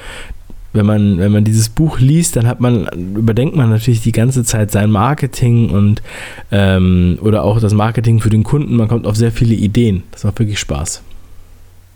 Wenn 0.72 0.86
man, 0.86 1.18
wenn 1.18 1.30
man 1.30 1.44
dieses 1.44 1.68
Buch 1.68 2.00
liest, 2.00 2.34
dann 2.34 2.48
hat 2.48 2.60
man, 2.60 2.88
überdenkt 3.14 3.54
man 3.54 3.70
natürlich 3.70 4.00
die 4.00 4.12
ganze 4.12 4.42
Zeit 4.42 4.72
sein 4.72 4.90
Marketing 4.90 5.70
und 5.70 6.02
ähm, 6.50 7.18
oder 7.22 7.44
auch 7.44 7.60
das 7.60 7.74
Marketing 7.74 8.20
für 8.20 8.30
den 8.30 8.42
Kunden. 8.42 8.76
Man 8.76 8.88
kommt 8.88 9.06
auf 9.06 9.14
sehr 9.14 9.30
viele 9.30 9.54
Ideen. 9.54 10.02
Das 10.10 10.24
macht 10.24 10.40
wirklich 10.40 10.58
Spaß. 10.58 11.02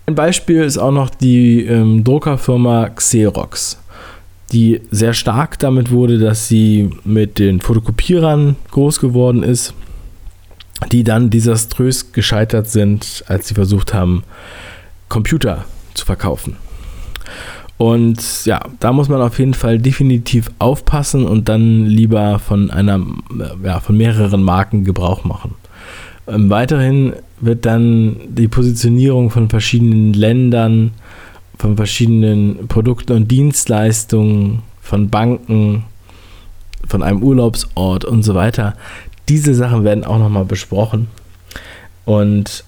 Ein 0.05 0.15
Beispiel 0.15 0.63
ist 0.63 0.77
auch 0.77 0.93
noch 0.93 1.09
die 1.09 1.65
ähm, 1.65 2.03
Druckerfirma 2.03 2.89
Xerox, 2.89 3.79
die 4.53 4.81
sehr 4.91 5.13
stark 5.13 5.59
damit 5.59 5.91
wurde, 5.91 6.19
dass 6.19 6.47
sie 6.47 6.89
mit 7.03 7.37
den 7.37 7.59
Fotokopierern 7.59 8.55
groß 8.71 8.99
geworden 8.99 9.43
ist 9.43 9.73
die 10.91 11.03
dann 11.03 11.29
desaströs 11.29 12.11
gescheitert 12.11 12.69
sind, 12.69 13.23
als 13.27 13.47
sie 13.47 13.53
versucht 13.53 13.93
haben, 13.93 14.23
Computer 15.09 15.65
zu 15.93 16.05
verkaufen. 16.05 16.55
Und 17.77 18.45
ja, 18.45 18.59
da 18.79 18.91
muss 18.91 19.07
man 19.07 19.21
auf 19.21 19.39
jeden 19.39 19.53
Fall 19.53 19.79
definitiv 19.79 20.51
aufpassen 20.59 21.25
und 21.25 21.47
dann 21.47 21.85
lieber 21.85 22.39
von 22.39 22.71
einer, 22.71 22.99
ja, 23.63 23.79
von 23.79 23.95
mehreren 23.95 24.43
Marken 24.43 24.83
Gebrauch 24.83 25.23
machen. 25.23 25.55
Ähm, 26.27 26.49
weiterhin 26.49 27.13
wird 27.39 27.65
dann 27.65 28.17
die 28.27 28.49
Positionierung 28.49 29.29
von 29.29 29.49
verschiedenen 29.49 30.13
Ländern, 30.13 30.91
von 31.57 31.77
verschiedenen 31.77 32.67
Produkten 32.67 33.13
und 33.13 33.31
Dienstleistungen, 33.31 34.61
von 34.81 35.09
Banken, 35.09 35.85
von 36.87 37.03
einem 37.03 37.23
Urlaubsort 37.23 38.03
und 38.03 38.23
so 38.23 38.35
weiter 38.35 38.75
diese 39.29 39.53
Sachen 39.53 39.83
werden 39.83 40.03
auch 40.03 40.17
nochmal 40.17 40.45
besprochen. 40.45 41.07
Und 42.05 42.63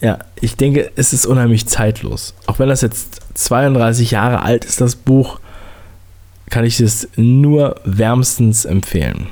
ja, 0.00 0.18
ich 0.40 0.56
denke, 0.56 0.90
es 0.96 1.12
ist 1.12 1.26
unheimlich 1.26 1.66
zeitlos. 1.66 2.34
Auch 2.46 2.58
wenn 2.58 2.68
das 2.68 2.80
jetzt 2.80 3.20
32 3.34 4.10
Jahre 4.10 4.42
alt 4.42 4.64
ist, 4.64 4.80
das 4.80 4.96
Buch, 4.96 5.38
kann 6.50 6.64
ich 6.64 6.80
es 6.80 7.08
nur 7.16 7.76
wärmstens 7.84 8.64
empfehlen. 8.64 9.26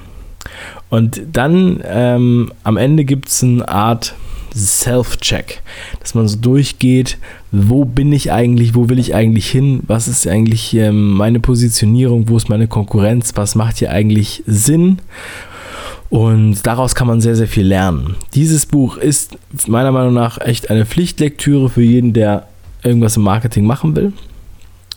Und 0.90 1.23
dann 1.33 1.81
ähm, 1.85 2.53
am 2.62 2.77
Ende 2.77 3.05
gibt 3.05 3.29
es 3.29 3.42
eine 3.42 3.68
Art 3.68 4.14
Self-Check, 4.55 5.62
dass 6.01 6.14
man 6.14 6.29
so 6.29 6.37
durchgeht, 6.37 7.18
wo 7.51 7.85
bin 7.85 8.12
ich 8.12 8.31
eigentlich, 8.31 8.75
wo 8.75 8.88
will 8.88 8.99
ich 8.99 9.14
eigentlich 9.14 9.51
hin, 9.51 9.81
was 9.87 10.07
ist 10.07 10.27
eigentlich 10.27 10.75
ähm, 10.75 11.12
meine 11.12 11.40
Positionierung, 11.40 12.29
wo 12.29 12.37
ist 12.37 12.49
meine 12.49 12.68
Konkurrenz, 12.68 13.33
was 13.35 13.55
macht 13.55 13.79
hier 13.79 13.90
eigentlich 13.90 14.42
Sinn 14.47 14.99
und 16.14 16.64
daraus 16.64 16.94
kann 16.94 17.09
man 17.09 17.20
sehr, 17.20 17.35
sehr 17.35 17.48
viel 17.48 17.66
lernen. 17.66 18.14
Dieses 18.35 18.66
Buch 18.66 18.98
ist 18.98 19.37
meiner 19.66 19.90
Meinung 19.90 20.14
nach 20.14 20.40
echt 20.40 20.70
eine 20.70 20.87
Pflichtlektüre 20.87 21.68
für 21.68 21.83
jeden, 21.83 22.12
der 22.12 22.46
irgendwas 22.85 23.16
im 23.16 23.24
Marketing 23.24 23.66
machen 23.66 23.96
will 23.96 24.12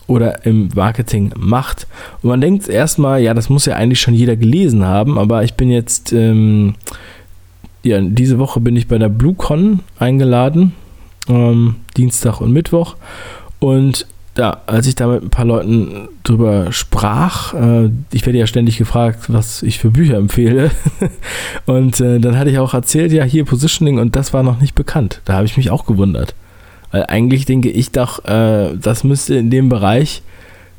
oder 0.05 0.45
im 0.45 0.69
Marketing 0.75 1.33
macht. 1.35 1.87
Und 2.21 2.29
man 2.29 2.39
denkt 2.39 2.69
erstmal, 2.69 3.19
ja, 3.19 3.33
das 3.33 3.49
muss 3.49 3.65
ja 3.65 3.75
eigentlich 3.75 3.99
schon 3.99 4.13
jeder 4.13 4.35
gelesen 4.35 4.85
haben, 4.85 5.17
aber 5.17 5.43
ich 5.43 5.55
bin 5.55 5.71
jetzt, 5.71 6.13
ähm, 6.13 6.75
ja, 7.81 7.99
diese 7.99 8.37
Woche 8.37 8.59
bin 8.59 8.75
ich 8.75 8.87
bei 8.87 8.99
der 8.99 9.09
BlueCon 9.09 9.79
eingeladen, 9.97 10.73
ähm, 11.27 11.77
Dienstag 11.97 12.41
und 12.41 12.53
Mittwoch. 12.53 12.95
Und 13.57 14.05
ja, 14.37 14.61
als 14.67 14.85
ich 14.85 14.95
da 14.95 15.07
mit 15.07 15.23
ein 15.23 15.29
paar 15.29 15.45
Leuten 15.45 16.09
drüber 16.23 16.71
sprach, 16.71 17.53
äh, 17.55 17.89
ich 18.11 18.25
werde 18.25 18.37
ja 18.37 18.45
ständig 18.45 18.77
gefragt, 18.77 19.25
was 19.29 19.63
ich 19.63 19.79
für 19.79 19.89
Bücher 19.89 20.17
empfehle. 20.17 20.69
und 21.65 21.99
äh, 21.99 22.19
dann 22.19 22.37
hatte 22.37 22.51
ich 22.51 22.59
auch 22.59 22.73
erzählt, 22.73 23.11
ja, 23.11 23.23
hier 23.23 23.45
Positioning 23.45 23.97
und 23.97 24.15
das 24.15 24.33
war 24.33 24.43
noch 24.43 24.61
nicht 24.61 24.75
bekannt. 24.75 25.21
Da 25.25 25.33
habe 25.33 25.45
ich 25.45 25.57
mich 25.57 25.71
auch 25.71 25.85
gewundert. 25.85 26.35
Weil 26.91 27.05
eigentlich 27.07 27.45
denke 27.45 27.69
ich 27.69 27.91
doch, 27.91 28.23
äh, 28.25 28.75
das 28.79 29.03
müsste 29.03 29.35
in 29.35 29.49
dem 29.49 29.69
Bereich 29.69 30.21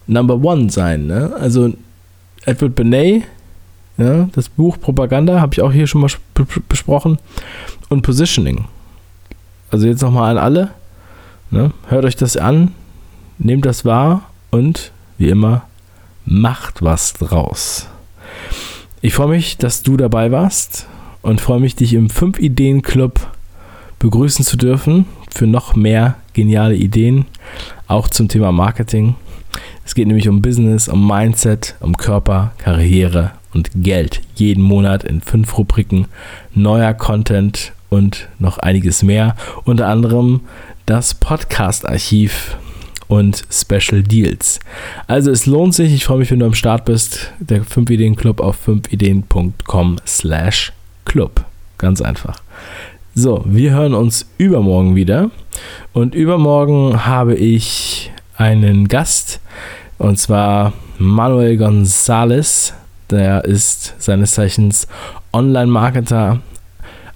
Number 0.06 0.42
One 0.42 0.70
sein. 0.70 1.06
Ne? 1.06 1.32
Also 1.38 1.72
Edward 2.46 2.76
Benet, 2.76 3.24
ja, 3.98 4.28
das 4.32 4.48
Buch 4.48 4.78
Propaganda, 4.80 5.40
habe 5.40 5.52
ich 5.54 5.60
auch 5.60 5.72
hier 5.72 5.88
schon 5.88 6.00
mal 6.00 6.10
besprochen. 6.68 7.18
Und 7.88 8.02
Positioning. 8.02 8.66
Also 9.70 9.86
jetzt 9.86 10.02
nochmal 10.02 10.36
an 10.36 10.42
alle. 10.42 10.70
Ne? 11.50 11.72
Hört 11.88 12.04
euch 12.04 12.16
das 12.16 12.36
an 12.36 12.72
nehmt 13.38 13.66
das 13.66 13.84
wahr 13.84 14.22
und 14.50 14.92
wie 15.18 15.28
immer, 15.28 15.62
macht 16.24 16.82
was 16.82 17.14
draus. 17.14 17.88
Ich 19.00 19.14
freue 19.14 19.28
mich, 19.28 19.56
dass 19.56 19.82
du 19.82 19.96
dabei 19.96 20.30
warst 20.30 20.86
und 21.22 21.40
freue 21.40 21.60
mich, 21.60 21.76
dich 21.76 21.94
im 21.94 22.08
5-Ideen-Club 22.08 23.20
begrüßen 23.98 24.44
zu 24.44 24.56
dürfen 24.56 25.06
für 25.30 25.46
noch 25.46 25.74
mehr 25.74 26.16
geniale 26.32 26.76
Ideen, 26.76 27.26
auch 27.86 28.08
zum 28.08 28.28
Thema 28.28 28.52
Marketing. 28.52 29.16
Es 29.84 29.94
geht 29.94 30.06
nämlich 30.06 30.28
um 30.28 30.42
Business, 30.42 30.88
um 30.88 31.06
Mindset, 31.06 31.76
um 31.80 31.96
Körper, 31.96 32.52
Karriere 32.58 33.32
und 33.54 33.70
Geld 33.74 34.20
jeden 34.34 34.62
Monat 34.62 35.04
in 35.04 35.20
fünf 35.20 35.56
Rubriken, 35.56 36.06
neuer 36.54 36.94
Content 36.94 37.72
und 37.88 38.28
noch 38.38 38.58
einiges 38.58 39.02
mehr. 39.02 39.34
Unter 39.64 39.88
anderem 39.88 40.42
das 40.86 41.14
Podcast-Archiv 41.14 42.56
und 43.08 43.44
Special 43.50 44.02
Deals. 44.02 44.60
Also 45.06 45.30
es 45.30 45.46
lohnt 45.46 45.74
sich, 45.74 45.92
ich 45.92 46.04
freue 46.04 46.18
mich, 46.18 46.30
wenn 46.30 46.38
du 46.38 46.46
am 46.46 46.54
Start 46.54 46.84
bist. 46.84 47.32
Der 47.40 47.64
5 47.64 47.90
Ideen 47.90 48.16
Club 48.16 48.40
auf 48.40 48.68
5ideen.com 48.68 49.96
slash 50.06 50.72
Club. 51.04 51.44
Ganz 51.78 52.00
einfach. 52.00 52.40
So, 53.14 53.42
wir 53.46 53.72
hören 53.72 53.94
uns 53.94 54.30
übermorgen 54.38 54.94
wieder. 54.94 55.30
Und 55.92 56.14
übermorgen 56.14 57.06
habe 57.06 57.34
ich 57.34 58.12
einen 58.36 58.86
Gast, 58.86 59.40
und 59.98 60.18
zwar 60.18 60.72
Manuel 60.98 61.56
González. 61.56 62.74
Der 63.10 63.44
ist 63.44 63.94
seines 63.98 64.32
Zeichens 64.32 64.86
Online-Marketer. 65.32 66.40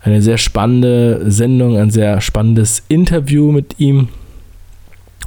Eine 0.02 0.22
sehr 0.22 0.38
spannende 0.38 1.30
Sendung, 1.30 1.76
ein 1.76 1.90
sehr 1.90 2.20
spannendes 2.20 2.82
Interview 2.88 3.52
mit 3.52 3.78
ihm. 3.78 4.08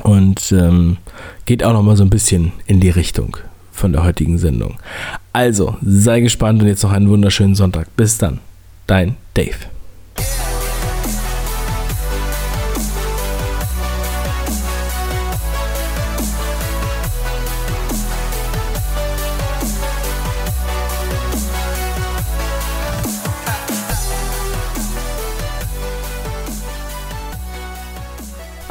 Und 0.03 0.51
ähm, 0.51 0.97
geht 1.45 1.63
auch 1.63 1.73
nochmal 1.73 1.97
so 1.97 2.03
ein 2.03 2.09
bisschen 2.09 2.51
in 2.65 2.79
die 2.79 2.89
Richtung 2.89 3.37
von 3.71 3.91
der 3.91 4.03
heutigen 4.03 4.37
Sendung. 4.37 4.77
Also, 5.33 5.77
sei 5.85 6.21
gespannt 6.21 6.61
und 6.61 6.67
jetzt 6.67 6.83
noch 6.83 6.91
einen 6.91 7.09
wunderschönen 7.09 7.55
Sonntag. 7.55 7.95
Bis 7.95 8.17
dann, 8.17 8.39
dein 8.87 9.15
Dave. 9.33 9.74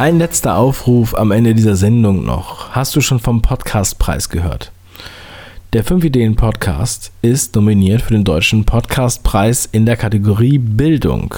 Ein 0.04 0.18
letzter 0.18 0.58
Aufruf 0.58 1.14
am 1.14 1.30
Ende 1.30 1.54
dieser 1.54 1.76
Sendung 1.76 2.26
noch. 2.26 2.72
Hast 2.72 2.94
du 2.94 3.00
schon 3.00 3.20
vom 3.20 3.40
Podcastpreis 3.40 4.28
gehört? 4.28 4.70
Der 5.72 5.82
5 5.82 6.04
Ideen 6.04 6.36
Podcast 6.36 7.10
ist 7.22 7.54
nominiert 7.54 8.02
für 8.02 8.12
den 8.12 8.22
deutschen 8.22 8.66
Podcastpreis 8.66 9.64
in 9.64 9.86
der 9.86 9.96
Kategorie 9.96 10.58
Bildung. 10.58 11.34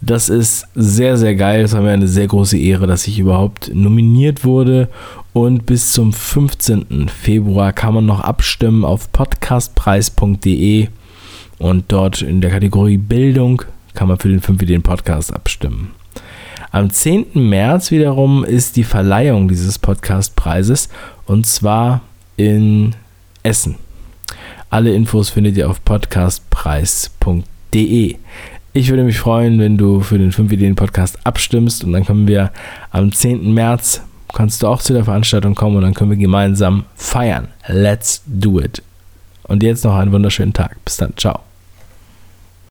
Das 0.00 0.30
ist 0.30 0.68
sehr, 0.74 1.18
sehr 1.18 1.34
geil. 1.34 1.64
Es 1.64 1.74
war 1.74 1.82
mir 1.82 1.90
eine 1.90 2.08
sehr 2.08 2.28
große 2.28 2.56
Ehre, 2.56 2.86
dass 2.86 3.06
ich 3.06 3.18
überhaupt 3.18 3.70
nominiert 3.74 4.42
wurde. 4.42 4.88
Und 5.34 5.66
bis 5.66 5.92
zum 5.92 6.14
15. 6.14 7.10
Februar 7.10 7.74
kann 7.74 7.92
man 7.92 8.06
noch 8.06 8.20
abstimmen 8.20 8.86
auf 8.86 9.12
podcastpreis.de 9.12 10.88
und 11.58 11.84
dort 11.88 12.22
in 12.22 12.40
der 12.40 12.52
Kategorie 12.52 12.96
Bildung 12.96 13.60
kann 13.92 14.08
man 14.08 14.16
für 14.16 14.30
den 14.30 14.40
5 14.40 14.62
Ideen 14.62 14.82
Podcast 14.82 15.30
abstimmen. 15.30 15.90
Am 16.72 16.88
10. 16.88 17.26
März 17.34 17.90
wiederum 17.90 18.44
ist 18.44 18.76
die 18.76 18.84
Verleihung 18.84 19.46
dieses 19.46 19.78
Podcastpreises 19.78 20.88
und 21.26 21.46
zwar 21.46 22.00
in 22.36 22.94
Essen. 23.42 23.74
Alle 24.70 24.94
Infos 24.94 25.28
findet 25.28 25.58
ihr 25.58 25.68
auf 25.68 25.84
podcastpreis.de. 25.84 28.16
Ich 28.72 28.88
würde 28.88 29.04
mich 29.04 29.18
freuen, 29.18 29.58
wenn 29.58 29.76
du 29.76 30.00
für 30.00 30.16
den 30.16 30.32
5 30.32 30.50
Ideen 30.50 30.74
Podcast 30.74 31.18
abstimmst 31.26 31.84
und 31.84 31.92
dann 31.92 32.06
können 32.06 32.26
wir 32.26 32.50
am 32.90 33.12
10. 33.12 33.52
März 33.52 34.00
kannst 34.32 34.62
du 34.62 34.66
auch 34.66 34.80
zu 34.80 34.94
der 34.94 35.04
Veranstaltung 35.04 35.54
kommen 35.54 35.76
und 35.76 35.82
dann 35.82 35.92
können 35.92 36.08
wir 36.08 36.16
gemeinsam 36.16 36.86
feiern. 36.94 37.48
Let's 37.66 38.22
do 38.24 38.60
it. 38.60 38.82
Und 39.42 39.62
jetzt 39.62 39.84
noch 39.84 39.96
einen 39.96 40.12
wunderschönen 40.12 40.54
Tag. 40.54 40.82
Bis 40.86 40.96
dann. 40.96 41.12
Ciao. 41.18 41.40